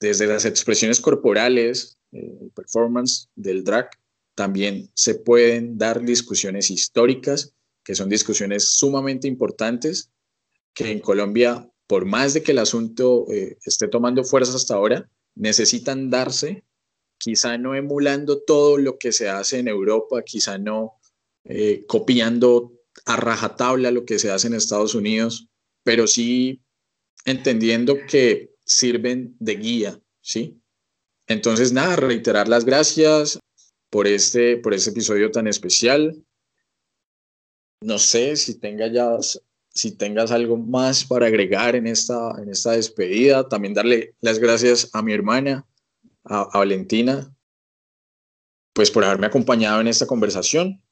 [0.00, 3.90] desde las expresiones corporales, eh, el performance del drag,
[4.34, 7.54] también se pueden dar discusiones históricas,
[7.84, 10.10] que son discusiones sumamente importantes,
[10.74, 15.08] que en Colombia, por más de que el asunto eh, esté tomando fuerza hasta ahora,
[15.34, 16.64] necesitan darse,
[17.18, 20.98] quizá no emulando todo lo que se hace en Europa, quizá no
[21.44, 22.72] eh, copiando
[23.06, 25.48] a rajatabla lo que se hace en Estados Unidos,
[25.82, 26.62] pero sí
[27.24, 30.60] entendiendo que sirven de guía, ¿sí?
[31.26, 33.38] Entonces, nada, reiterar las gracias
[33.90, 36.24] por este, por este episodio tan especial.
[37.80, 39.16] No sé si tenga ya
[39.74, 43.48] si tengas algo más para agregar en esta, en esta despedida.
[43.48, 45.66] También darle las gracias a mi hermana,
[46.24, 47.34] a, Valentina,
[48.74, 50.82] pues por haberme acompañado en esta conversación.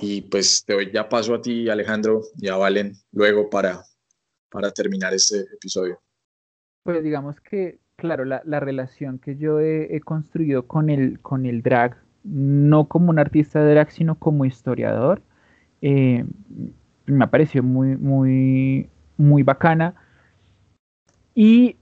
[0.00, 3.82] Y pues te doy ya paso a ti, Alejandro, y a Valen luego para,
[4.48, 6.00] para terminar este episodio.
[6.84, 11.46] Pues digamos que, claro, la, la relación que yo he, he, construido con el, con
[11.46, 15.20] el drag, no como un artista de drag, sino como historiador,
[15.82, 16.24] eh,
[17.08, 19.94] me pareció muy, muy, muy bacana.
[21.34, 21.76] Y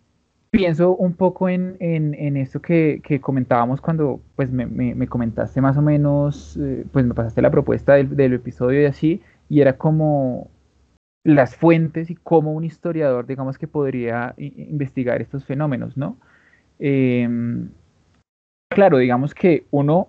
[0.51, 5.07] pienso un poco en, en, en esto que, que, comentábamos cuando pues me, me, me,
[5.07, 9.22] comentaste más o menos, eh, pues me pasaste la propuesta del, del, episodio y así,
[9.49, 10.51] y era como
[11.24, 16.16] las fuentes y cómo un historiador, digamos que podría investigar estos fenómenos, ¿no?
[16.79, 17.29] Eh,
[18.70, 20.09] claro, digamos que uno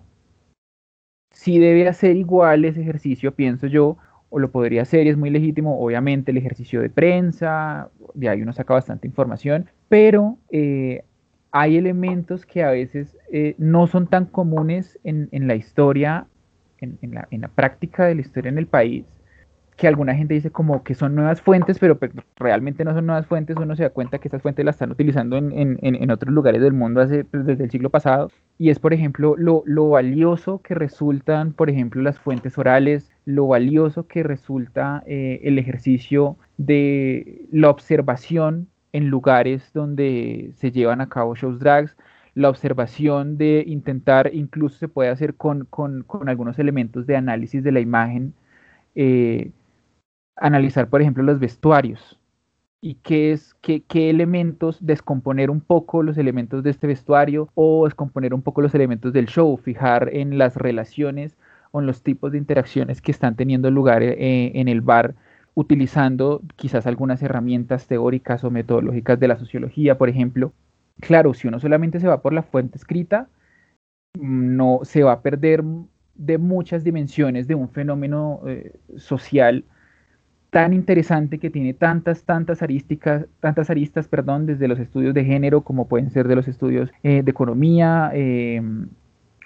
[1.32, 3.96] sí debe hacer igual ese ejercicio, pienso yo,
[4.30, 8.42] o lo podría hacer y es muy legítimo, obviamente, el ejercicio de prensa, de ahí
[8.42, 11.02] uno saca bastante información, pero eh,
[11.50, 16.26] hay elementos que a veces eh, no son tan comunes en, en la historia,
[16.80, 19.04] en, la, en, la, práctica de la historia en el país,
[19.76, 23.26] que alguna gente dice como que son nuevas fuentes, pero pues, realmente no son nuevas
[23.26, 26.72] fuentes, uno se da cuenta que estas fuentes las están utilizando en, otros lugares del
[26.72, 27.00] mundo
[27.30, 31.70] pues, desde el siglo pasado, y es, por ejemplo, lo, lo valioso que resultan, por
[31.70, 39.08] ejemplo, las fuentes orales, lo valioso que resulta eh, el ejercicio de la observación en
[39.08, 41.94] lugares donde se llevan a cabo shows drags,
[42.34, 47.70] la observación de intentar, incluso se puede hacer con, con, algunos elementos de análisis de
[47.70, 48.32] la imagen,
[48.94, 49.50] eh,
[50.36, 52.18] analizar, por ejemplo, los vestuarios.
[52.80, 57.84] Y qué es, qué, qué, elementos, descomponer un poco los elementos de este vestuario o
[57.84, 61.36] descomponer un poco los elementos del show, fijar en las relaciones
[61.70, 65.14] o en los tipos de interacciones que están teniendo lugar eh, en el bar
[65.54, 70.52] utilizando quizás algunas herramientas teóricas o metodológicas de la sociología, por ejemplo.
[71.00, 73.28] Claro, si uno solamente se va por la fuente escrita,
[74.18, 75.64] no se va a perder
[76.14, 79.64] de muchas dimensiones de un fenómeno eh, social
[80.50, 85.62] tan interesante que tiene tantas, tantas arísticas, tantas aristas, perdón, desde los estudios de género
[85.62, 88.62] como pueden ser de los estudios eh, de economía eh,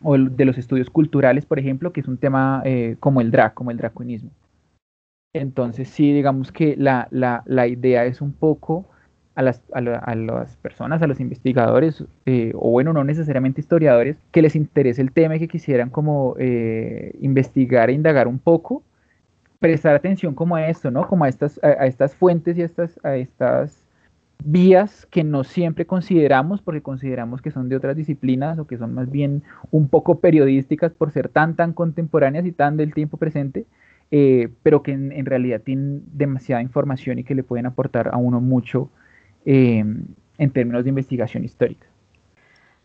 [0.02, 3.54] o de los estudios culturales, por ejemplo, que es un tema eh, como el drag,
[3.54, 4.30] como el draconismo.
[5.34, 8.86] Entonces, sí, digamos que la, la, la idea es un poco
[9.34, 13.62] a las, a, la, a las personas, a los investigadores, eh, o bueno, no necesariamente
[13.62, 16.36] historiadores, que les interese el tema y que quisieran como
[17.20, 18.82] investigar e indagar un poco
[19.58, 21.06] prestar atención como a esto, ¿no?
[21.06, 23.81] Como a estas, a, a estas fuentes y a estas, a estas
[24.44, 28.94] vías que no siempre consideramos porque consideramos que son de otras disciplinas o que son
[28.94, 33.66] más bien un poco periodísticas por ser tan, tan contemporáneas y tan del tiempo presente,
[34.10, 38.40] eh, pero que en, realidad tienen demasiada información y que le pueden aportar a uno
[38.40, 38.90] mucho
[39.44, 39.84] eh,
[40.38, 41.86] en términos de investigación histórica.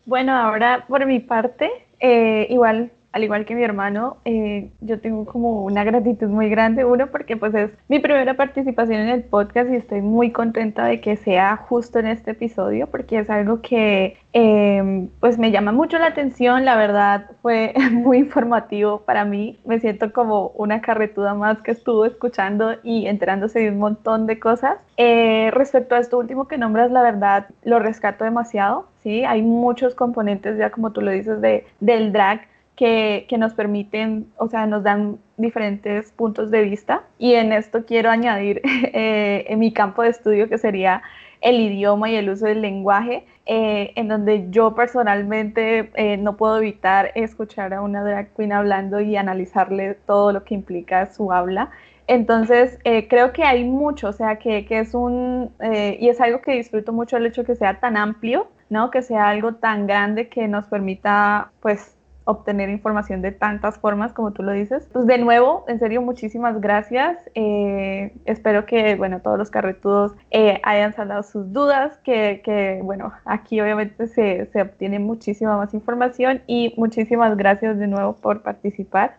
[0.06, 5.26] Bueno, ahora por mi parte, eh, igual al igual que mi hermano, eh, yo tengo
[5.26, 9.72] como una gratitud muy grande, uno, porque pues es mi primera participación en el podcast
[9.72, 14.18] y estoy muy contenta de que sea justo en este episodio, porque es algo que
[14.34, 19.80] em, pues me llama mucho la atención, la verdad fue muy informativo para mí, me
[19.80, 24.78] siento como una carretuda más que estuvo escuchando y enterándose de un montón de cosas.
[24.98, 29.24] Eh, respecto a esto último que nombras, la verdad lo rescato demasiado, ¿sí?
[29.26, 32.42] Hay muchos componentes, ya como tú lo dices, de, del drag
[32.78, 37.04] que, que, nos permiten, o sea, nos dan diferentes puntos de vista.
[37.18, 41.02] Y en esto quiero añadir eh, en mi campo de estudio, que sería
[41.42, 46.58] el idioma y el uso del lenguaje, eh, en donde yo personalmente eh, no puedo
[46.60, 51.72] evitar escuchar a una drag queen hablando y analizarle todo lo que implica su habla.
[52.10, 55.52] Entonces, creo que hay mucho, o sea, que, que es un,
[56.00, 58.92] y es algo que disfruto mucho el hecho de que sea tan amplio, ¿no?
[58.92, 61.97] Que sea algo tan grande que nos permita, pues,
[62.28, 64.88] obtener información de tantas formas como tú lo dices.
[64.92, 67.18] Pues de nuevo, en serio, muchísimas gracias.
[67.36, 73.14] Eh, espero que, bueno, todos los carretudos eh, hayan saldado sus dudas, que, que bueno,
[73.24, 79.18] aquí obviamente se, se, obtiene muchísima más información y muchísimas gracias de nuevo por participar.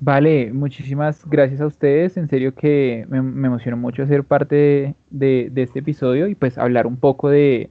[0.00, 2.16] Vale, muchísimas gracias a ustedes.
[2.16, 6.58] En serio que me, me emocionó mucho ser parte de, de este episodio y pues
[6.58, 7.70] hablar un poco de,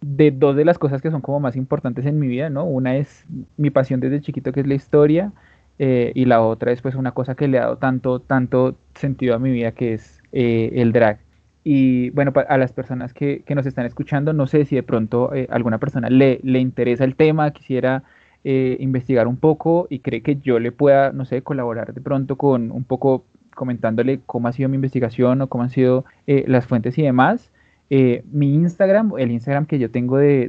[0.00, 2.64] de dos de las cosas que son como más importantes en mi vida, ¿no?
[2.64, 3.24] Una es
[3.56, 5.32] mi pasión desde chiquito, que es la historia,
[5.78, 9.34] eh, y la otra es pues una cosa que le ha dado tanto, tanto sentido
[9.34, 11.20] a mi vida, que es eh, el drag.
[11.64, 15.34] Y bueno, a las personas que, que, nos están escuchando, no sé si de pronto
[15.34, 18.02] eh, alguna persona le, le, interesa el tema, quisiera
[18.42, 22.70] investigar un poco y cree que yo le pueda, no sé, colaborar de pronto con
[22.72, 23.24] un poco
[23.54, 27.50] comentándole cómo ha sido mi investigación o cómo han sido las fuentes y demás
[27.90, 30.48] eh, mi Instagram, el Instagram que yo tengo de,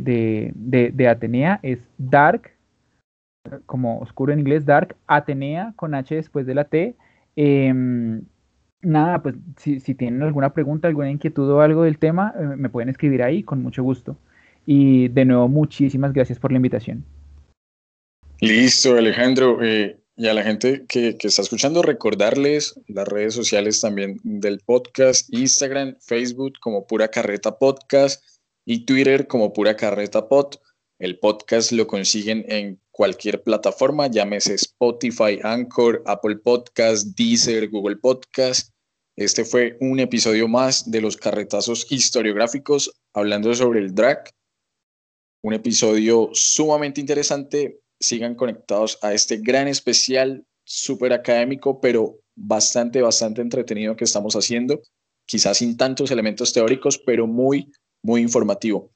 [0.53, 2.51] de, Atenea es dark,
[3.65, 6.95] como oscuro en inglés, dark, Atenea con H después de la T.
[7.35, 8.21] Em,
[8.83, 12.69] nada, pues si, si, tienen alguna pregunta, alguna inquietud o algo del tema, eh, me
[12.69, 14.17] pueden escribir ahí con mucho gusto.
[14.67, 17.03] Y de nuevo, muchísimas gracias por la invitación.
[18.39, 19.57] Listo, Alejandro.
[19.63, 24.59] Eh, y a la gente que, que, está escuchando, recordarles las redes sociales también del
[24.59, 28.23] podcast, Instagram, Facebook como Pura Carreta Podcast
[28.63, 30.57] y Twitter como Pura Carreta Pod.
[30.99, 38.69] El podcast lo consiguen en cualquier plataforma, llámese Spotify, Anchor, Apple Podcast, Deezer, Google Podcast.
[39.17, 44.29] Este fue un episodio más de los carretazos historiográficos hablando sobre el drag.
[45.41, 53.41] Un episodio sumamente interesante sigan conectados a este gran especial súper académico, pero bastante, bastante
[53.41, 54.81] entretenido que estamos haciendo,
[55.25, 57.71] quizás sin tantos elementos teóricos, pero muy,
[58.03, 58.91] muy informativo.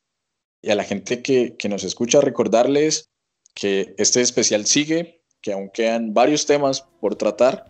[0.62, 3.12] Y a la gente que, que nos escucha, recordarles
[3.53, 7.66] que este especial sigue, que aún quedan varios temas por tratar.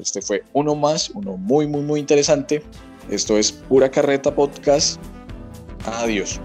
[0.00, 2.62] Este fue uno más, uno muy, muy, muy interesante.
[3.08, 5.00] Esto es Pura Carreta Podcast.
[5.84, 6.40] Adiós.